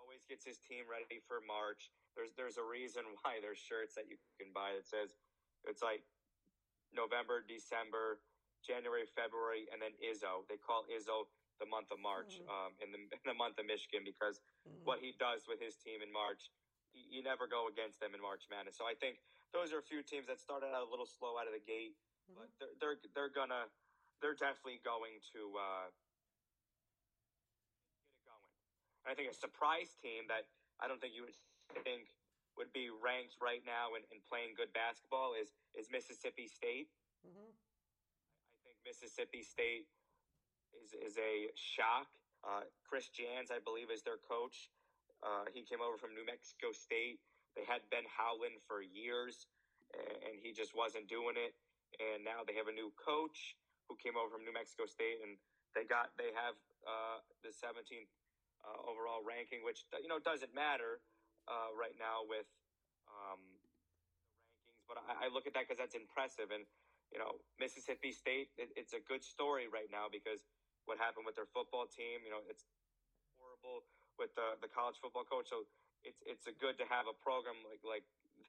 [0.00, 1.92] always gets his team ready for March.
[2.16, 5.12] There's there's a reason why there's shirts that you can buy that says
[5.68, 6.00] it's like
[6.96, 8.18] November, December,
[8.64, 10.48] January, February, and then Izzo.
[10.48, 11.28] They call Izzo
[11.60, 12.48] the month of March mm-hmm.
[12.48, 14.80] um, in, the, in the month of Michigan because mm-hmm.
[14.88, 16.48] what he does with his team in March,
[16.96, 18.80] you, you never go against them in March Madness.
[18.80, 21.50] So I think those are a few teams that started out a little slow out
[21.50, 22.38] of the gate, mm-hmm.
[22.38, 23.66] but they're, they're they're gonna
[24.22, 25.86] they're definitely going to uh,
[28.04, 28.52] get it going.
[29.04, 30.46] And I think a surprise team that
[30.78, 31.36] I don't think you would
[31.82, 32.12] think
[32.58, 36.90] would be ranked right now and, and playing good basketball is is Mississippi State.
[37.26, 37.50] Mm-hmm.
[37.50, 39.90] I think Mississippi State
[40.78, 42.06] is is a shock.
[42.40, 44.72] Uh, Chris Jans, I believe, is their coach.
[45.20, 47.20] Uh, he came over from New Mexico State.
[47.58, 49.46] They had Ben Howland for years,
[49.94, 51.54] and he just wasn't doing it.
[51.98, 53.58] And now they have a new coach
[53.90, 55.34] who came over from New Mexico State, and
[55.74, 56.54] they got they have
[56.86, 58.10] uh, the 17th
[58.62, 61.02] uh, overall ranking, which you know doesn't matter
[61.50, 62.46] uh, right now with
[63.10, 63.42] um,
[64.54, 64.86] rankings.
[64.86, 66.54] But I, I, look at that because that's impressive.
[66.54, 66.62] And
[67.10, 70.46] you know, Mississippi State, it, it's a good story right now because
[70.86, 72.66] what happened with their football team, you know, it's
[73.38, 73.82] horrible
[74.18, 75.50] with the the college football coach.
[75.50, 75.66] So
[76.04, 78.06] it's it's a good to have a program like like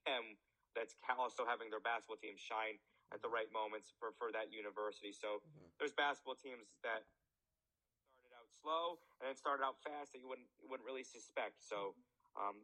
[0.07, 0.39] them
[0.75, 2.79] that's also having their basketball team shine
[3.11, 5.11] at the right moments for, for that university.
[5.11, 5.67] So mm-hmm.
[5.75, 7.03] there's basketball teams that
[8.15, 11.59] started out slow and then started out fast that you wouldn't you wouldn't really suspect.
[11.59, 11.93] So
[12.39, 12.63] um,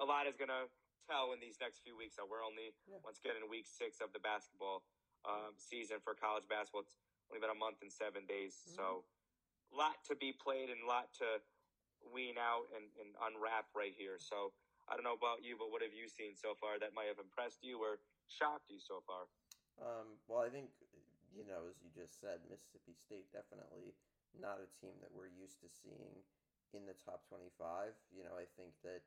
[0.00, 0.68] a lot is gonna
[1.08, 2.20] tell in these next few weeks.
[2.20, 3.00] So we're only yeah.
[3.00, 4.84] once again in week six of the basketball
[5.24, 6.84] um, season for college basketball.
[6.84, 7.00] It's
[7.32, 8.60] only been a month and seven days.
[8.68, 8.76] Mm-hmm.
[8.76, 9.08] So
[9.72, 11.40] a lot to be played and a lot to
[12.10, 14.18] wean out and, and unwrap right here.
[14.18, 14.50] So
[14.90, 17.22] I don't know about you, but what have you seen so far that might have
[17.22, 19.30] impressed you or shocked you so far?
[19.78, 20.68] Um, well, I think
[21.32, 23.96] you know, as you just said, Mississippi State definitely
[24.36, 26.20] not a team that we're used to seeing
[26.76, 27.96] in the top twenty-five.
[28.12, 29.00] You know, I think that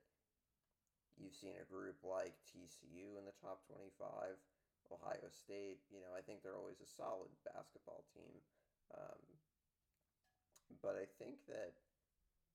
[1.18, 4.38] you've seen a group like TCU in the top twenty-five,
[4.90, 5.86] Ohio State.
[5.94, 8.42] You know, I think they're always a solid basketball team.
[8.94, 9.22] Um,
[10.82, 11.74] but I think that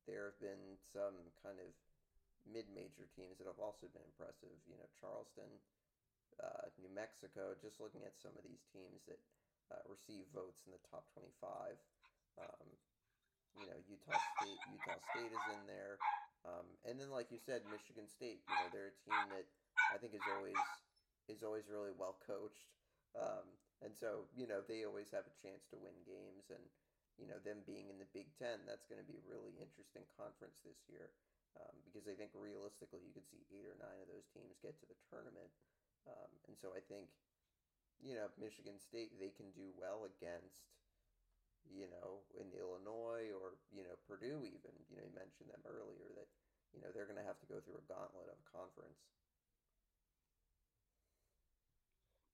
[0.09, 1.69] there have been some kind of
[2.49, 4.53] mid-major teams that have also been impressive.
[4.65, 5.51] You know, Charleston,
[6.41, 7.53] uh, New Mexico.
[7.61, 9.21] Just looking at some of these teams that
[9.73, 11.77] uh, receive votes in the top twenty-five.
[12.41, 12.69] Um,
[13.59, 14.61] you know, Utah State.
[14.71, 15.99] Utah State is in there,
[16.47, 18.41] um, and then like you said, Michigan State.
[18.47, 19.47] You know, they're a team that
[19.93, 20.59] I think is always
[21.29, 22.71] is always really well coached.
[23.19, 23.43] Um,
[23.83, 26.47] and so, you know, they always have a chance to win games.
[26.47, 26.63] And,
[27.21, 30.09] you know, them being in the Big Ten, that's going to be a really interesting
[30.17, 31.13] conference this year
[31.59, 34.79] um, because I think realistically you could see eight or nine of those teams get
[34.81, 35.51] to the tournament.
[36.09, 37.13] Um, and so I think,
[38.01, 40.65] you know, Michigan State, they can do well against,
[41.69, 44.75] you know, in Illinois or, you know, Purdue even.
[44.89, 46.31] You know, you mentioned them earlier that,
[46.73, 49.05] you know, they're going to have to go through a gauntlet of a conference.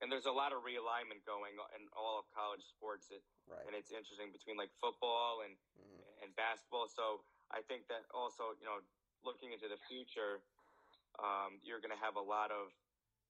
[0.04, 3.08] And there's a lot of realignment going in all of college sports.
[3.08, 3.64] It, right.
[3.64, 6.20] And it's interesting between like football and, mm-hmm.
[6.20, 6.84] and basketball.
[6.84, 8.84] So I think that also, you know,
[9.24, 10.44] looking into the future,
[11.16, 12.76] um, you're going to have a lot of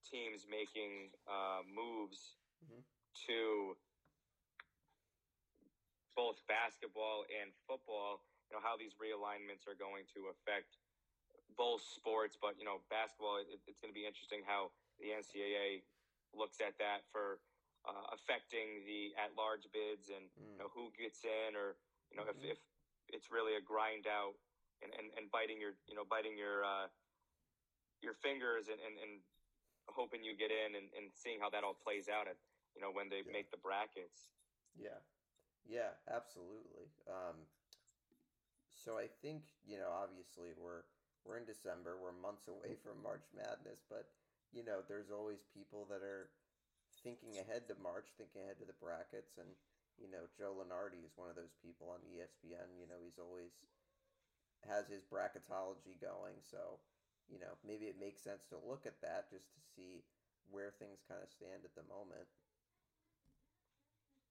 [0.02, 2.82] teams making uh, moves mm-hmm.
[3.30, 3.78] to
[6.14, 8.24] both basketball and football.
[8.48, 10.78] You know how these realignments are going to affect
[11.58, 13.42] both sports, but you know basketball.
[13.42, 15.84] It, it's going to be interesting how the NCAA
[16.36, 17.40] looks at that for
[17.88, 20.52] uh, affecting the at-large bids and mm.
[20.52, 21.80] you know who gets in, or
[22.12, 22.52] you know mm-hmm.
[22.52, 22.60] if if
[23.14, 24.34] it's really a grind out
[24.82, 26.90] and, and, and biting your you know biting your uh,
[28.02, 29.12] your fingers and, and, and
[29.88, 32.36] hoping you get in and, and seeing how that all plays out at
[32.74, 33.32] you know when they yeah.
[33.32, 34.34] make the brackets.
[34.76, 35.00] Yeah,
[35.64, 36.92] yeah, absolutely.
[37.08, 37.48] Um,
[38.74, 40.84] so I think you know obviously we're
[41.26, 44.06] we're in December, we're months away from March Madness, but
[44.52, 46.30] you know there's always people that are
[47.02, 49.48] thinking ahead to March, thinking ahead to the brackets, and
[49.98, 52.76] you know Joe Lunardi is one of those people on ESPN.
[52.78, 53.52] You know he's always
[54.64, 56.38] has his bracketology going.
[56.42, 56.82] So,
[57.30, 60.02] you know, maybe it makes sense to look at that just to see
[60.50, 62.26] where things kind of stand at the moment.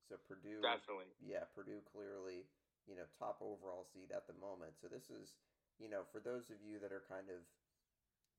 [0.07, 2.45] So Purdue definitely, yeah, Purdue clearly,
[2.85, 4.77] you know, top overall seed at the moment.
[4.77, 5.33] So this is,
[5.81, 7.41] you know, for those of you that are kind of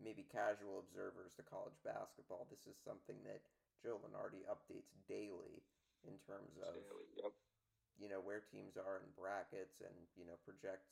[0.00, 3.42] maybe casual observers to college basketball, this is something that
[3.80, 5.64] Joe Lunardi updates daily
[6.04, 7.32] in terms of, daily, yep.
[7.98, 10.88] you know, where teams are in brackets and you know projects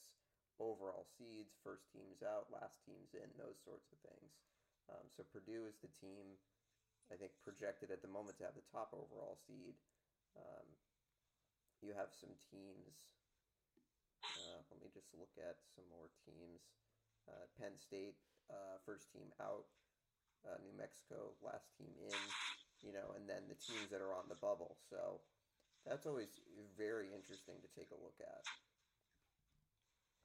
[0.63, 4.31] overall seeds, first teams out, last teams in, those sorts of things.
[4.87, 6.39] Um, so Purdue is the team,
[7.11, 9.75] I think, projected at the moment to have the top overall seed.
[10.37, 10.67] Um,
[11.83, 12.95] you have some teams.
[14.23, 16.63] Uh, let me just look at some more teams.
[17.29, 18.17] Uh, Penn State,
[18.51, 19.67] uh, first team out.
[20.45, 22.21] Uh, New Mexico, last team in.
[22.85, 24.77] You know, and then the teams that are on the bubble.
[24.93, 25.25] So
[25.89, 26.37] that's always
[26.77, 28.45] very interesting to take a look at.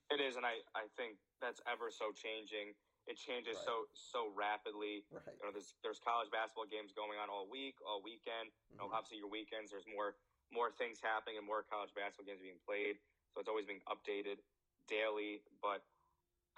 [0.09, 2.73] It is, and I, I think that's ever so changing.
[3.05, 3.67] It changes right.
[3.67, 5.05] so so rapidly.
[5.13, 5.37] Right.
[5.37, 8.49] You know, there's there's college basketball games going on all week, all weekend.
[8.49, 8.69] Mm-hmm.
[8.69, 8.97] You know, mm-hmm.
[8.97, 10.17] obviously your weekends, there's more
[10.49, 12.97] more things happening and more college basketball games being played.
[13.31, 14.41] So it's always being updated
[14.89, 15.45] daily.
[15.61, 15.85] But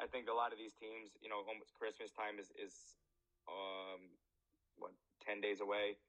[0.02, 2.98] I think a lot of these teams, you know, almost Christmas time is is
[3.46, 4.10] um
[4.82, 6.02] what ten days away,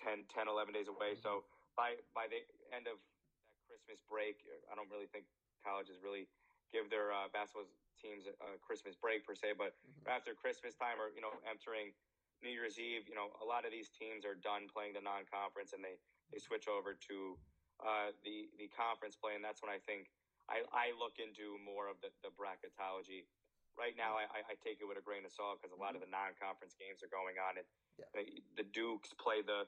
[0.00, 1.12] 10, 10 11 days away.
[1.12, 1.44] So
[1.76, 2.40] by by the
[2.72, 4.40] end of that Christmas break,
[4.72, 5.28] I don't really think
[5.60, 6.24] colleges really
[6.72, 7.68] give their uh, basketball
[8.00, 10.08] teams a, a, Christmas break per se, but mm-hmm.
[10.08, 11.92] after Christmas time or you know entering
[12.40, 15.76] New Year's Eve, you know a lot of these teams are done playing the non-conference
[15.76, 16.00] and they
[16.32, 17.36] they switch over to
[17.84, 20.08] uh, the the conference play, and that's when I think
[20.50, 23.24] I, I look into more of the, the bracketology
[23.78, 26.02] right now I, I take it with a grain of salt because a lot of
[26.02, 28.26] the non-conference games are going on, and Yeah.
[28.58, 29.64] the, Dukes play the,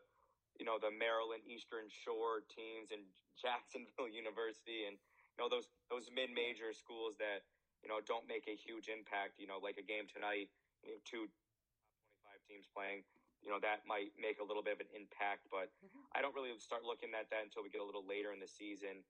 [0.58, 3.06] you know, the Maryland Eastern Shore teams and
[3.42, 7.46] Jacksonville University, and you know those those mid-major schools that
[7.80, 9.40] you know don't make a huge impact.
[9.40, 10.52] You know, like a game tonight,
[10.84, 13.00] you have two top 25 teams playing.
[13.40, 16.04] You know that might make a little bit of an impact, but Mhm.
[16.12, 18.46] I don't really start looking at that until we get a little later in the
[18.50, 19.02] season,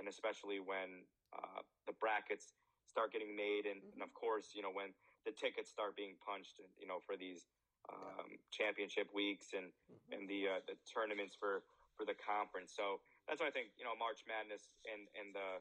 [0.00, 1.04] and especially when
[1.36, 2.54] uh, the brackets
[2.88, 4.94] start getting made, and, and of course, you know when
[5.24, 7.46] the tickets start being punched, and you know for these
[7.92, 10.12] um, championship weeks and Mhm.
[10.16, 11.62] and the uh, the tournaments for
[11.94, 12.72] for the conference.
[12.74, 15.60] So that's why I think you know March Madness and and the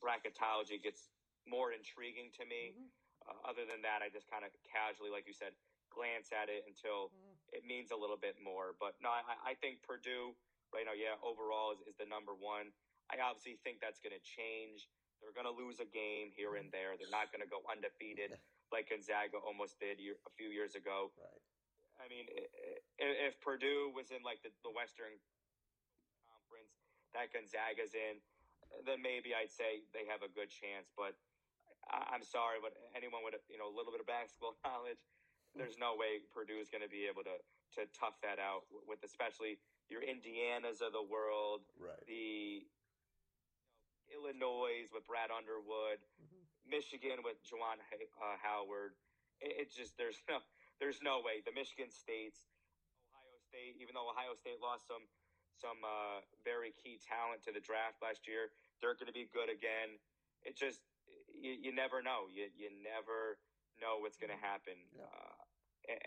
[0.00, 1.10] bracketology gets
[1.46, 2.74] more intriguing to me.
[2.76, 2.88] Mhm.
[3.26, 5.54] Uh, other than that, I just kind of casually, like you said,
[5.90, 7.36] glance at it until Mhm.
[7.52, 8.74] it means a little bit more.
[8.74, 10.36] But no, I, I think Purdue
[10.72, 12.72] right now, yeah, overall is, is the number one.
[13.12, 14.88] I obviously think that's going to change.
[15.22, 16.94] They're going to lose a game here and there.
[16.98, 18.36] They're not going to go undefeated
[18.74, 21.14] like Gonzaga almost did a few years ago.
[21.16, 21.42] Right.
[21.96, 22.28] I mean,
[23.00, 25.16] if Purdue was in like the, the Western
[26.28, 26.76] Conference
[27.16, 28.20] that Gonzaga's in,
[28.84, 30.92] then maybe I'd say they have a good chance.
[30.92, 31.16] But
[31.88, 35.00] I, I'm sorry, but anyone with you know a little bit of basketball knowledge,
[35.56, 37.36] there's no way Purdue is going to be able to
[37.80, 39.56] to tough that out with especially
[39.88, 41.96] your Indianas of the world, Right.
[42.04, 42.66] the
[44.12, 46.42] Illinois with Brad Underwood, Mhm.
[46.66, 48.94] Michigan with Juwan uh, Howard.
[49.40, 50.40] It, just there's no
[50.80, 52.48] there's no way the Michigan States,
[53.12, 55.04] Ohio State, even though Ohio State lost some
[55.56, 59.48] some uh, very key talent to the draft last year, they're going to be good
[59.48, 59.96] again.
[60.44, 60.80] It just
[61.32, 62.28] you, you never know.
[62.32, 63.38] You you never
[63.80, 64.76] know what's going to happen.
[64.92, 65.04] Yeah.
[65.04, 65.36] Uh,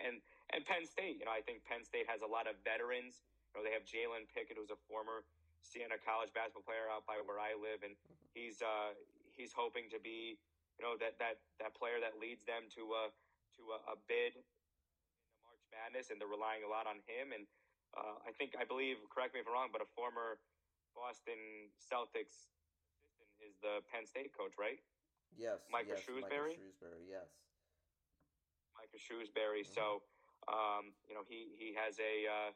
[0.06, 0.20] and
[0.52, 3.22] and Penn State, you know, I think Penn State has a lot of veterans.
[3.54, 5.24] You know, they have Jalen Pickett, who's a former
[5.62, 7.94] Siena College basketball player out by where I live, and
[8.34, 8.96] he's uh,
[9.34, 10.40] he's hoping to be,
[10.80, 13.04] you know, that that that player that leads them to a
[13.60, 17.36] to a, a bid in the March Madness, and they're relying a lot on him.
[17.36, 17.44] And
[17.94, 20.40] uh, I think I believe, correct me if I'm wrong, but a former
[20.96, 22.50] Boston Celtics
[23.06, 24.82] assistant is the Penn State coach, right?
[25.38, 25.62] Yes.
[25.70, 26.58] Michael yes, Shrewsberry?
[26.58, 27.04] Michael Shrewsberry.
[27.06, 27.30] Yes.
[28.80, 29.64] Micah Shrewsberry.
[29.68, 29.76] Mhm.
[29.76, 30.02] So,
[30.48, 32.52] um, you know, he he has a uh,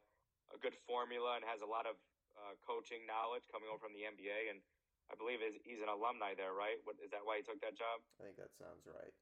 [0.56, 1.96] a good formula and has a lot of
[2.44, 4.60] uh, coaching knowledge coming over from the NBA, and
[5.08, 6.78] I believe is he's an alumni there, right?
[6.84, 7.24] What is that?
[7.24, 8.04] Why he took that job?
[8.20, 9.16] I think that sounds right.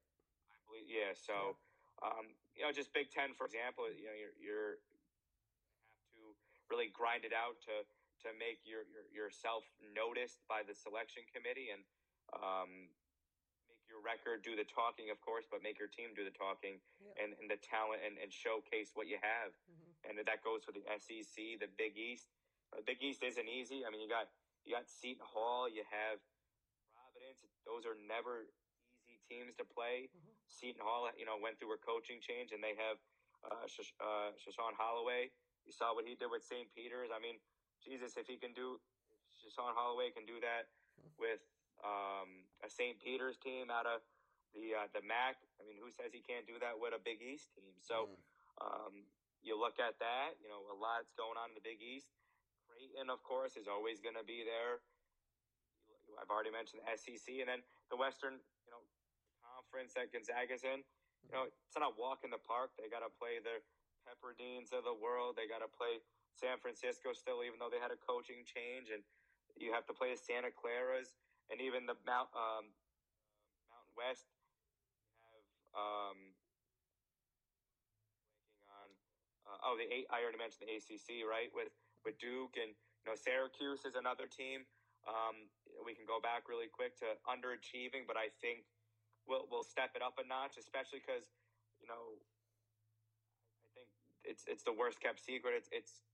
[0.50, 1.14] I believe, yeah.
[1.14, 1.54] So,
[2.02, 6.22] um, you know, just Big Ten, for example, you know, you're you're have to
[6.70, 7.86] really grind it out to
[8.26, 11.82] to make your, your yourself noticed by the selection committee and
[12.38, 12.86] um,
[13.66, 16.78] make your record do the talking, of course, but make your team do the talking
[17.02, 17.18] Yeah.
[17.18, 19.50] and, and the talent and, and showcase what you have.
[19.66, 19.90] Mhm.
[20.06, 22.30] And that goes for the SEC, the Big East.
[22.76, 23.84] The Big East isn't easy.
[23.84, 24.28] I mean, you got
[24.64, 26.18] you got Seton Hall, you have
[26.94, 27.42] Providence.
[27.66, 28.46] Those are never
[29.04, 30.08] easy teams to play.
[30.14, 30.34] Mhm.
[30.46, 32.96] Seton Hall, you know, went through a coaching change, and they have
[33.42, 35.30] uh, Sh- uh, Shaheen Holloway.
[35.66, 36.70] You saw what he did with St.
[36.74, 37.10] Peter's.
[37.10, 37.40] I mean,
[37.82, 38.78] Jesus, if he can do,
[39.34, 40.70] Shaheen Holloway can do that
[41.18, 41.42] with
[41.82, 43.00] um, a St.
[43.02, 44.00] Peter's team out of
[44.54, 45.34] the uh, the MAAC.
[45.58, 47.74] I mean, who says he can't do that with a Big East team?
[47.82, 48.22] So Mhm.
[48.62, 48.94] um,
[49.42, 50.38] you look at that.
[50.40, 52.06] You know, a lot's going on in the Big East.
[52.72, 54.80] Creighton, of course, is always going to be there.
[56.16, 57.60] I've already mentioned the SEC, and then
[57.92, 58.80] the Western, you know,
[59.44, 60.80] conference that Gonzaga's in.
[61.28, 62.72] You know, it's not a walk in the park.
[62.80, 63.60] They got to play the
[64.08, 65.36] Pepperdines of the world.
[65.36, 66.00] They got to play
[66.32, 69.04] San Francisco still, even though they had a coaching change, and
[69.60, 71.12] you have to play the Santa Claras
[71.52, 72.72] and even the Mount um,
[73.68, 74.26] Mountain West.
[75.12, 75.44] You have
[75.76, 76.18] um,
[78.72, 78.88] on
[79.46, 80.08] uh, oh the eight.
[80.08, 81.52] I already mentioned the ACC, right?
[81.52, 81.70] With
[82.04, 84.66] with Duke and you know Syracuse is another team.
[85.02, 85.50] Um,
[85.82, 88.66] we can go back really quick to underachieving, but I think
[89.26, 91.34] we'll we'll step it up a notch, especially because
[91.82, 92.18] you know
[93.66, 93.88] I think
[94.22, 95.58] it's it's the worst kept secret.
[95.58, 96.06] It's it's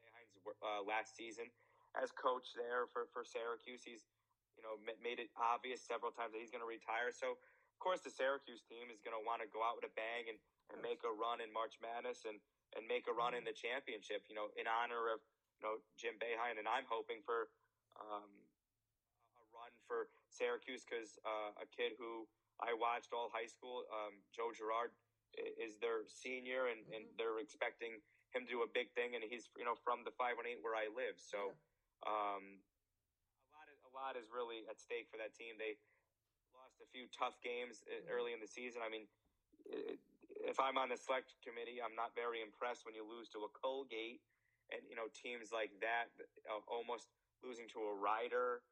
[0.00, 1.52] Jim Boeheim's uh, last season
[1.96, 3.84] as coach there for for Syracuse.
[3.84, 4.08] He's
[4.56, 7.12] you know made it obvious several times that he's going to retire.
[7.12, 9.94] So of course the Syracuse team is going to want to go out with a
[9.96, 10.38] bang and,
[10.72, 12.40] and make a run in March Madness and
[12.76, 14.24] and make a run in the championship.
[14.28, 15.20] You know in honor of
[15.58, 17.48] you know Jim Boeheim, and I'm hoping for
[17.98, 18.30] um,
[19.36, 22.26] a run for Syracuse because uh, a kid who
[22.60, 24.92] I watched all high school, um, Joe Girard,
[25.36, 27.16] is their senior, and, and Mhm.
[27.16, 28.00] they're expecting
[28.32, 30.60] him to do a big thing, and he's you know from the five one eight
[30.62, 31.52] where I live, so.
[32.02, 32.58] Um,
[33.46, 35.54] a lot, is, a lot is really at stake for that team.
[35.54, 35.78] They
[36.50, 38.10] lost a few tough games uh, Mhm.
[38.10, 38.82] early in the season.
[38.82, 39.06] I mean,
[39.70, 39.98] i-
[40.42, 43.50] if I'm on the select committee, I'm not very impressed when you lose to a
[43.54, 44.22] Colgate
[44.70, 46.10] and you know teams like that,
[46.48, 47.10] uh, almost
[47.42, 48.62] losing to a Rider.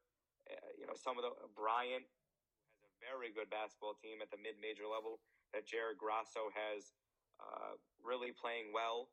[0.49, 4.41] Uh, you know, some of the Bryant has a very good basketball team at the
[4.41, 5.23] mid major level
[5.55, 6.95] that Jared Grasso has
[7.39, 9.11] uh, really playing well.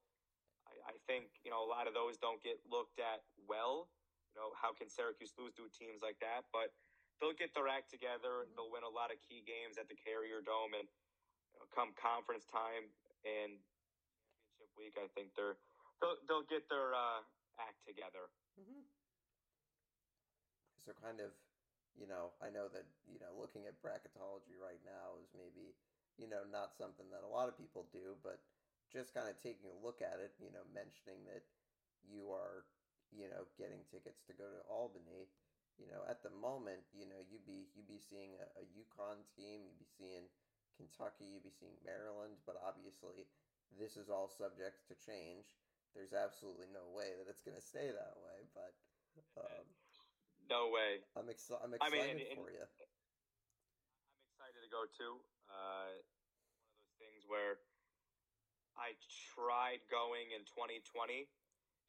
[0.66, 3.92] I, I think you know a lot of those don't get looked at well.
[4.34, 6.50] You know how can Syracuse lose to teams like that?
[6.50, 6.74] But
[7.20, 8.46] they'll get their act together.
[8.46, 10.88] and They'll win a lot of key games at the Carrier Dome, and
[11.78, 12.90] come conference time
[13.22, 13.62] and
[14.58, 15.62] championship week, I think they're
[16.02, 17.22] they'll, they'll get their uh,
[17.62, 18.34] act together.
[18.58, 18.82] Mm-hmm.
[20.82, 21.30] So kind of,
[21.94, 25.78] you know, I know that you know looking at bracketology right now is maybe
[26.18, 28.42] you know not something that a lot of people do, but
[28.90, 31.44] just kind of taking a look at it, you know, mentioning that
[32.08, 32.64] you are,
[33.12, 35.28] you know, getting tickets to go to Albany,
[35.76, 39.22] you know, at the moment, you know, you'd be you'd be seeing a, a UConn
[39.36, 40.26] team, you'd be seeing
[40.78, 43.26] Kentucky, you'd be seeing Maryland, but obviously
[43.76, 45.58] this is all subject to change.
[45.98, 48.72] There's absolutely no way that it's going to stay that way, but
[49.42, 49.66] um,
[50.48, 51.02] no way.
[51.18, 52.62] I'm, ex- I'm excited I mean, and, for you.
[52.62, 55.18] I'm excited to go too.
[55.50, 55.90] Uh,
[56.54, 57.58] one of those things where
[58.78, 58.94] I
[59.34, 61.26] tried going in 2020,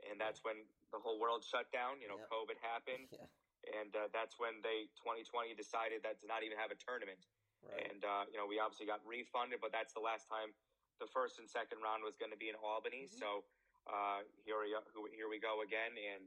[0.09, 0.57] and that's when
[0.91, 2.01] the whole world shut down.
[2.01, 2.33] You know, yep.
[2.33, 3.29] COVID happened, yeah.
[3.77, 7.21] and uh, that's when they 2020 decided that to not even have a tournament.
[7.67, 7.91] Right.
[7.91, 10.55] And uh, you know, we obviously got refunded, but that's the last time
[11.03, 13.07] the first and second round was going to be in Albany.
[13.07, 13.19] Mm-hmm.
[13.19, 13.47] So
[13.87, 14.75] uh, here we
[15.15, 16.23] here we go again, and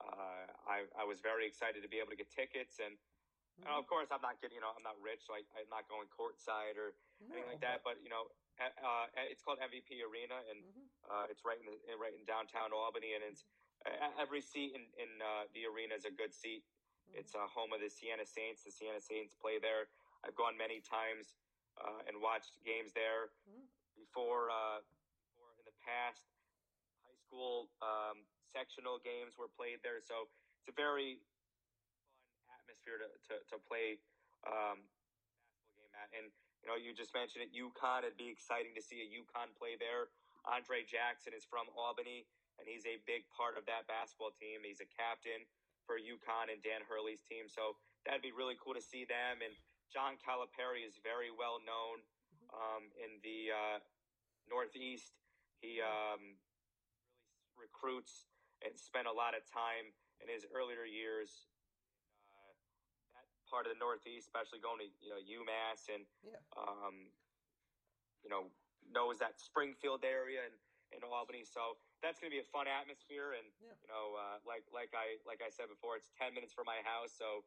[0.00, 2.96] uh, I I was very excited to be able to get tickets and.
[3.60, 3.76] Mm-hmm.
[3.76, 6.08] of course, I'm not getting, you know, I'm not rich, so I, am not going
[6.08, 7.28] courtside or no.
[7.28, 7.84] anything like that.
[7.84, 10.86] But, you know, uh, it's called MVP Arena, and mm-hmm.
[11.08, 13.44] uh, it's right in the, right in downtown Albany, and it's
[13.84, 16.64] uh, every seat in, in uh, the arena is a good seat.
[16.64, 17.20] Mm-hmm.
[17.24, 18.64] It's a home of the Siena Saints.
[18.64, 19.88] The Siena Saints play there.
[20.22, 21.36] I've gone many times
[21.80, 23.64] uh, and watched games there mm-hmm.
[23.96, 24.52] before.
[24.52, 24.84] Uh,
[25.32, 26.24] before in the past,
[27.04, 30.28] high school um, sectional games were played there, so
[30.60, 31.20] it's a very
[32.36, 33.96] fun atmosphere to to, to play
[34.44, 34.84] um,
[35.32, 36.28] basketball game at, and
[36.60, 38.04] you know, you just mentioned it, UConn.
[38.04, 40.12] It'd be exciting to see a UConn play there.
[40.44, 42.28] Andre Jackson is from Albany,
[42.60, 44.60] and he's a big part of that basketball team.
[44.64, 45.44] He's a captain
[45.88, 49.40] for UConn and Dan Hurley's team, so that'd be really cool to see them.
[49.40, 49.52] And
[49.90, 52.02] John Calipari is very well known
[52.54, 53.78] um, in the uh,
[54.46, 55.18] Northeast.
[55.58, 56.38] He um,
[57.58, 58.30] really recruits
[58.64, 61.48] and spent a lot of time in his earlier years
[62.32, 62.54] uh
[63.12, 66.40] that part of the Northeast, especially going to you know UMass and yeah.
[66.56, 67.10] um,
[68.24, 68.48] you know
[68.88, 70.56] knows that Springfield area and
[70.90, 71.46] in Albany.
[71.46, 73.74] So that's going to be a fun atmosphere, and yeah.
[73.82, 76.82] you know, uh, like like I like I said before, it's ten minutes from my
[76.82, 77.46] house, so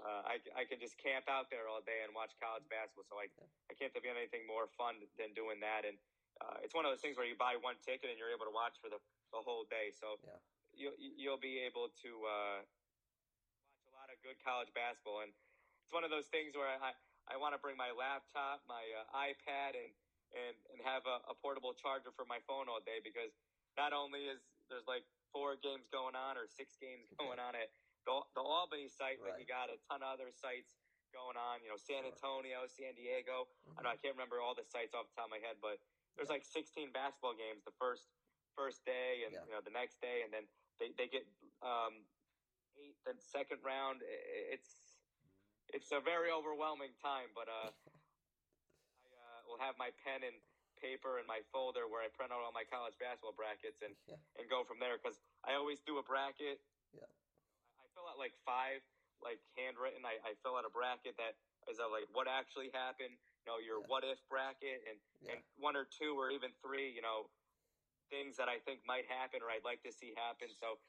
[0.00, 3.04] uh, I, I can just camp out there all day and watch college basketball.
[3.08, 3.28] So I
[3.68, 6.00] I can't think of anything more fun than doing that, and
[6.40, 8.54] uh, it's one of those things where you buy one ticket and you're able to
[8.54, 9.92] watch for the, the whole day.
[9.92, 10.40] So yeah.
[10.72, 15.32] you you'll be able to uh, watch a lot of good college basketball, and
[15.84, 16.96] it's one of those things where I
[17.28, 19.92] I want to bring my laptop, my uh, iPad, and
[20.32, 23.36] and and have a, a portable charger for my phone all day because
[23.76, 24.40] not only is
[24.72, 27.70] there's like four games going on or six games going on at
[28.08, 29.32] the, the Albany site, right.
[29.32, 30.80] but you got a ton of other sites
[31.10, 31.60] going on.
[31.62, 33.50] You know, San Antonio, San Diego.
[33.66, 33.78] Mm-hmm.
[33.78, 35.82] I, know, I can't remember all the sites off the top of my head, but
[36.14, 36.40] there's yeah.
[36.40, 38.10] like 16 basketball games the first
[38.58, 39.46] first day, and yeah.
[39.46, 40.44] you know the next day, and then
[40.82, 41.24] they they get
[41.62, 42.02] um,
[42.78, 44.02] eighth and second round.
[44.50, 44.98] It's
[45.70, 47.70] it's a very overwhelming time, but uh,
[49.06, 50.36] I uh, will have my pen and
[50.80, 54.18] paper and my folder where I print out all my college basketball brackets and yeah.
[54.40, 56.58] and go from there because I always do a bracket.
[56.90, 57.06] Yeah,
[57.94, 58.82] fill out like five
[59.20, 60.02] like handwritten.
[60.04, 61.36] I, I fill out a bracket that
[61.68, 63.14] is like what actually happened.
[63.44, 63.88] You know, your yeah.
[63.88, 65.36] what if bracket and yeah.
[65.36, 66.88] and one or two or even three.
[66.88, 67.28] You know,
[68.10, 70.50] things that I think might happen or I'd like to see happen.
[70.50, 70.82] So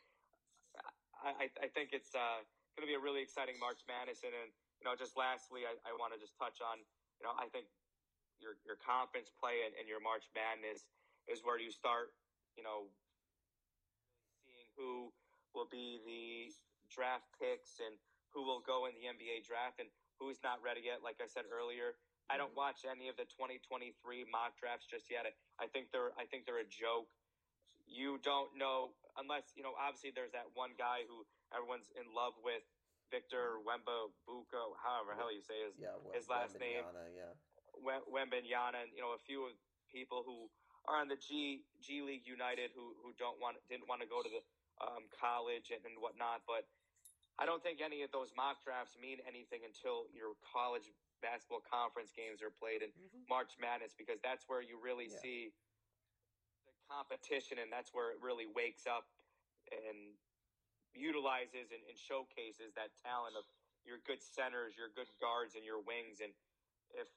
[1.22, 2.42] I, I think it's uh,
[2.74, 4.26] going to be a really exciting March Madness.
[4.26, 4.50] And, and
[4.82, 6.82] you know, just lastly, I, I want to just touch on,
[7.22, 7.70] you know, I think
[8.42, 10.90] your your conference play and, and your March Madness
[11.30, 12.18] is where you start,
[12.58, 12.90] you know,
[14.42, 15.14] seeing who
[15.54, 16.50] will be the
[16.92, 17.96] draft picks and
[18.36, 21.04] who will go in the NBA draft and who's not ready yet.
[21.04, 21.98] Like I said earlier,
[22.32, 22.64] I don't mm-hmm.
[22.64, 23.96] watch any of the 2023
[24.32, 25.28] mock drafts just yet.
[25.60, 27.12] I think they're I think they're a joke.
[27.90, 29.76] You don't know unless you know.
[29.76, 32.64] Obviously, there's that one guy who everyone's in love with,
[33.12, 36.88] Victor Wemba Buka, however hell you say his yeah, his last name.
[37.12, 37.36] Yeah,
[37.84, 39.52] Wembanyama, and you know a few
[39.92, 40.48] people who
[40.88, 44.24] are on the G G League Ignite who who don't want didn't want to go
[44.24, 44.40] to the
[44.80, 46.48] um, college and, and whatnot.
[46.48, 46.64] But
[47.42, 50.86] I don't think any of those mock drafts mean anything until your college
[51.26, 53.26] basketball conference games are played in mm-hmm.
[53.26, 55.26] March Madness because that's where you really yeah.
[55.26, 55.40] see
[56.70, 59.10] the competition and that's where it really wakes up
[59.74, 60.14] and
[60.94, 63.48] utilizes and, and, showcases that talent of
[63.88, 66.36] your good centers, your good guards, and your wings, and
[66.94, 67.08] if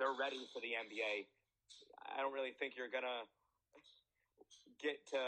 [0.00, 1.28] they're ready for the NBA,
[2.08, 3.28] I don't really think you're gonna
[4.82, 5.22] get to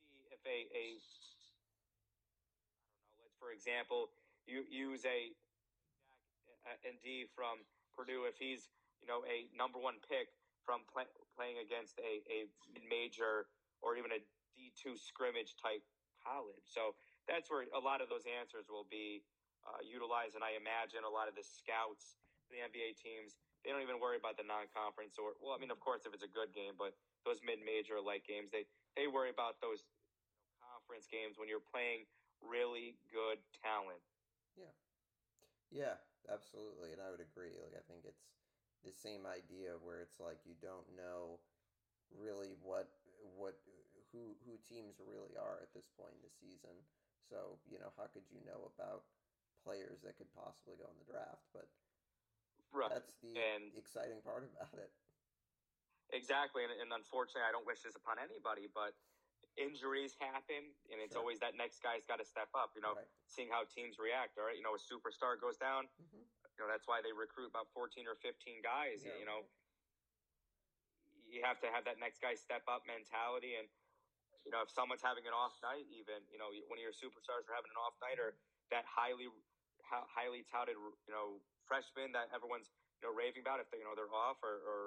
[0.00, 0.84] see if a, a
[2.96, 3.28] I don't know.
[3.28, 4.12] Let's for example,
[4.44, 5.32] you use a
[6.84, 7.64] and D from
[7.96, 8.68] Purdue if he's
[9.00, 10.28] you know a number one pick
[10.62, 12.46] from play, playing against a, a
[12.84, 13.48] major
[13.80, 14.20] or even a
[14.52, 15.80] D two scrimmage type
[16.20, 16.68] college.
[16.68, 19.24] So that's where a lot of those answers will be
[19.64, 22.20] uh, utilized, and I imagine a lot of the scouts,
[22.52, 25.80] the NBA teams, they don't even worry about the non-conference or well, I mean, of
[25.80, 28.64] course, if it's a good game, but those mid-major like games, they
[28.96, 29.84] they worry about those
[30.60, 32.08] conference games when you're playing
[32.44, 34.02] really good talent.
[34.56, 34.74] Yeah,
[35.70, 35.96] yeah,
[36.28, 37.56] absolutely, and I would agree.
[37.60, 38.30] Like, I think it's
[38.84, 41.40] the same idea where it's like you don't know
[42.16, 42.88] really what
[43.36, 43.54] what
[44.10, 46.74] who who teams really are at this point in the season.
[47.28, 49.06] So you know, how could you know about
[49.62, 51.46] players that could possibly go in the draft?
[51.54, 51.68] But
[52.74, 52.90] right.
[52.90, 54.90] that's the and exciting part about it.
[56.10, 58.98] Exactly, and, and unfortunately, I don't wish this upon anybody, but
[59.58, 61.22] injuries happen, and it's sure.
[61.22, 62.74] always that next guy's got to step up.
[62.78, 63.08] You know, right.
[63.26, 64.38] seeing how teams react.
[64.38, 65.90] All right, you know, a superstar goes down.
[65.98, 66.22] Mm-hmm.
[66.22, 69.02] You know, that's why they recruit about fourteen or fifteen guys.
[69.02, 71.30] Yeah, you know, right.
[71.30, 73.66] you have to have that next guy step up mentality, and
[74.44, 77.48] you know, if someone's having an off night, even you know, one of your superstars
[77.48, 78.36] are having an off night, or
[78.70, 79.28] that highly,
[79.84, 82.70] highly touted, you know, freshman that everyone's
[83.00, 84.80] you know raving about, if they you know they're off or, or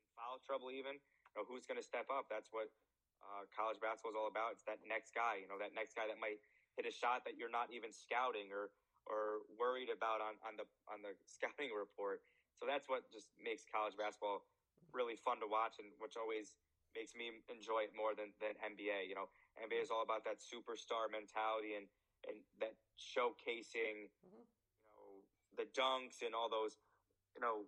[0.00, 2.30] in foul trouble, even you know, who's going to step up?
[2.30, 2.70] That's what
[3.24, 4.56] uh, college basketball is all about.
[4.56, 6.40] It's that next guy, you know, that next guy that might
[6.76, 8.70] hit a shot that you're not even scouting or
[9.04, 12.24] or worried about on, on the on the scouting report.
[12.54, 14.46] So that's what just makes college basketball
[14.94, 16.54] really fun to watch and which always
[16.94, 19.10] makes me enjoy it more than, than NBA.
[19.10, 21.90] You know, NBA is all about that superstar mentality and,
[22.30, 24.46] and that showcasing, mm-hmm.
[24.46, 25.26] you know,
[25.58, 26.78] the dunks and all those,
[27.34, 27.66] you know,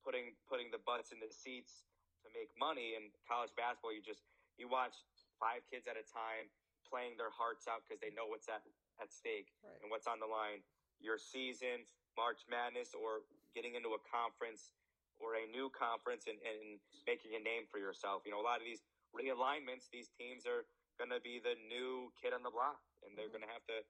[0.00, 1.84] putting putting the butts in the seats
[2.24, 2.96] to make money.
[2.96, 4.24] In college basketball, you just
[4.60, 4.96] you watch
[5.40, 6.48] five kids at a time
[6.86, 8.62] playing their hearts out because they know what's at
[9.00, 9.78] at stake right.
[9.80, 10.60] and what's on the line.
[11.00, 13.24] Your season, March Madness, or
[13.56, 14.76] getting into a conference
[15.18, 18.22] or a new conference and, and making a name for yourself.
[18.26, 18.84] You know, a lot of these
[19.14, 20.66] realignments, these teams are
[21.00, 23.42] going to be the new kid on the block, and they're mm-hmm.
[23.42, 23.80] going to have to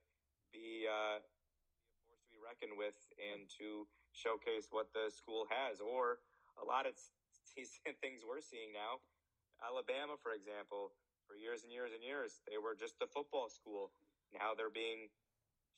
[0.54, 5.80] be uh, a force to be reckoned with and to showcase what the school has.
[5.80, 6.20] Or
[6.60, 6.94] a lot of
[7.56, 9.00] these things we're seeing now,
[9.62, 10.92] Alabama, for example,
[11.24, 13.94] for years and years and years, they were just a football school.
[14.34, 15.08] Now they're being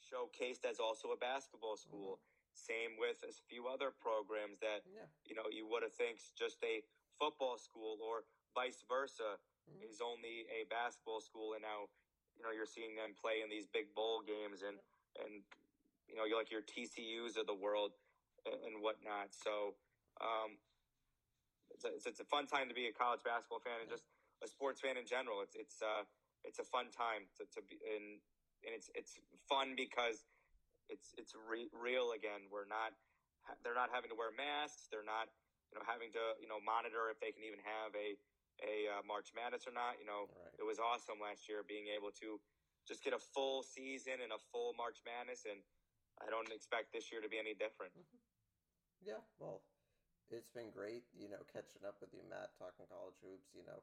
[0.01, 2.18] showcased as also a basketball school.
[2.18, 5.11] Mm-hmm same with a few other programs that yeah.
[5.26, 6.87] you know you would have think just a
[7.18, 8.22] football school or
[8.55, 9.82] vice versa mm-hmm.
[9.82, 11.91] is only a basketball school, and now
[12.39, 14.78] you know you're seeing them play in these big bowl games and
[15.18, 15.26] yeah.
[15.26, 15.43] and
[16.07, 17.93] you know you're like your TCU's of the world
[18.47, 19.35] and, and whatnot.
[19.35, 19.74] So
[20.22, 20.57] um,
[21.73, 24.05] it's, a, it's, it's a fun time to be a college basketball fan and just
[24.43, 25.41] a sports fan in general.
[25.41, 26.05] It's it's uh
[26.45, 28.21] it's a fun time to, to be and
[28.65, 29.17] and it's it's
[29.49, 30.25] fun because
[30.89, 32.49] it's it's re- real again.
[32.53, 32.93] We're not
[33.65, 34.89] they're not having to wear masks.
[34.93, 35.33] They're not
[35.73, 38.17] you know having to you know monitor if they can even have a
[38.62, 39.99] a uh, March Madness or not.
[39.99, 40.55] You know, right.
[40.61, 42.39] it was awesome last year being able to
[42.85, 45.59] just get a full season and a full March Madness, and
[46.21, 47.97] I don't expect this year to be any different.
[47.97, 48.21] Mm-hmm.
[49.05, 49.61] Yeah, well,
[50.31, 51.05] it's been great.
[51.16, 53.53] You know, catching up with you, Matt, talking college hoops.
[53.53, 53.81] You know,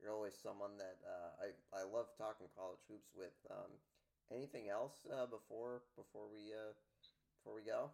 [0.00, 3.36] you're always someone that uh, I I love talking college hoops with.
[3.48, 3.72] Um,
[4.28, 6.76] Anything else uh, before before we uh,
[7.40, 7.88] before we go?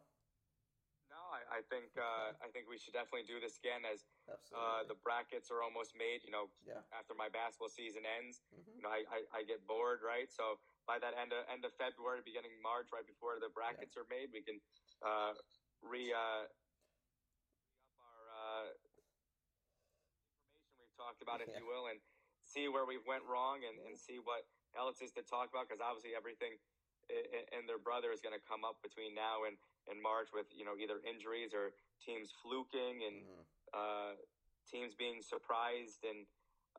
[1.07, 4.83] No, I, I think uh, I think we should definitely do this again as uh,
[4.83, 6.27] the brackets are almost made.
[6.27, 6.83] You know, yeah.
[6.91, 8.67] after my basketball season ends, mm-hmm.
[8.75, 10.27] you know, I, I, I, get bored, right?
[10.27, 10.59] So
[10.91, 14.03] by that end of end of February, beginning March, right before the brackets yeah.
[14.03, 14.59] are made, we can
[15.07, 15.39] uh,
[15.87, 16.51] re uh,
[18.55, 21.59] our information we've talked about, if yeah.
[21.59, 21.99] you will, and
[22.47, 24.47] see where we went wrong and, and see what
[24.79, 26.55] else is to talk about because obviously everything
[27.53, 29.57] and their brother is going to come up between now and,
[29.91, 33.45] and March with you know either injuries or teams fluking and mm-hmm.
[33.77, 34.13] uh,
[34.65, 36.25] teams being surprised and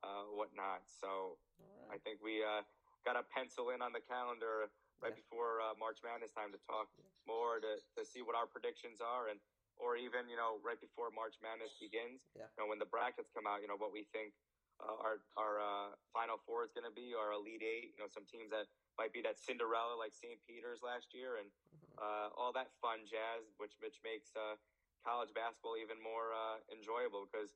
[0.01, 0.86] uh, whatnot.
[0.89, 1.93] So right.
[1.93, 2.65] I think we uh,
[3.05, 5.21] got a pencil in on the calendar right yeah.
[5.21, 7.05] before uh, March Madness time to talk yeah.
[7.30, 9.38] more to, to see what our predictions are and
[9.80, 12.23] or even you know right before March Madness begins.
[12.34, 12.47] Yeah.
[12.55, 14.36] You know when the brackets come out, you know what we think
[14.80, 17.95] uh, our our uh, final four is going to be, our elite eight.
[17.95, 18.67] You know, some teams that
[18.99, 20.39] might be that Cinderella like St.
[20.43, 21.95] Peter's last year, and mm-hmm.
[21.99, 24.59] uh, all that fun jazz, which which makes uh,
[25.03, 27.55] college basketball even more uh, enjoyable because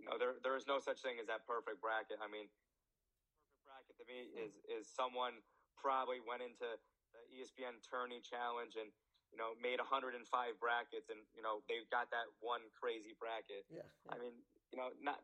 [0.00, 2.16] you know there there is no such thing as that perfect bracket.
[2.24, 2.48] I mean,
[3.36, 4.48] perfect bracket to me mm.
[4.48, 5.44] is is someone
[5.76, 6.64] probably went into
[7.12, 8.88] the ESPN Tourney Challenge and
[9.32, 10.20] you know made 105
[10.60, 13.64] brackets, and you know they've got that one crazy bracket.
[13.72, 13.88] Yeah.
[14.12, 14.36] I mean,
[14.70, 15.18] you know, not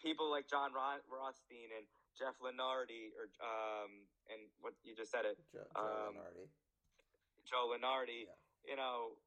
[0.00, 1.84] people like Jon Rothstein and
[2.16, 6.46] Jeff Lunardi or um, and what you just said it, Joe, Joe Um, Lunardi.
[7.44, 8.26] Joe Lunardi.
[8.28, 8.38] Yeah.
[8.72, 9.18] You know,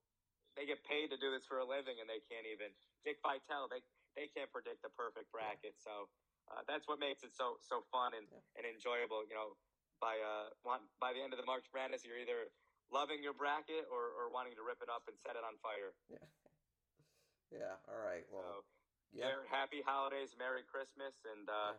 [0.56, 2.72] they get paid to do this for a living, and they can't even.
[3.06, 3.84] Dick Vitale, they
[4.18, 6.08] they can't predict the perfect bracket, so
[6.50, 8.42] uh, that's what makes it so so fun and, Yeah.
[8.58, 9.22] and enjoyable.
[9.28, 9.50] You know,
[10.02, 12.48] by uh want, by the end of the March Madness, you're either
[12.94, 15.94] loving your bracket or, or wanting to rip it up and set it on fire.
[16.10, 16.26] Yeah.
[17.54, 17.78] Yeah.
[17.88, 18.26] All right.
[18.34, 18.66] Well.
[19.14, 19.38] So, yeah.
[19.48, 21.78] Happy holidays, Merry Christmas, and uh,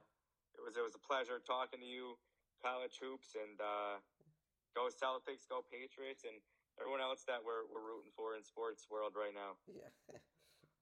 [0.55, 2.17] it was it was a pleasure talking to you,
[2.63, 3.99] college hoops, and uh,
[4.79, 6.39] go Celtics, go Patriots, and
[6.79, 9.59] everyone else that we're we're rooting for in sports world right now.
[9.69, 9.91] Yeah.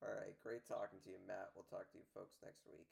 [0.05, 0.37] All right.
[0.45, 1.51] Great talking to you, Matt.
[1.57, 2.87] We'll talk to you folks next week.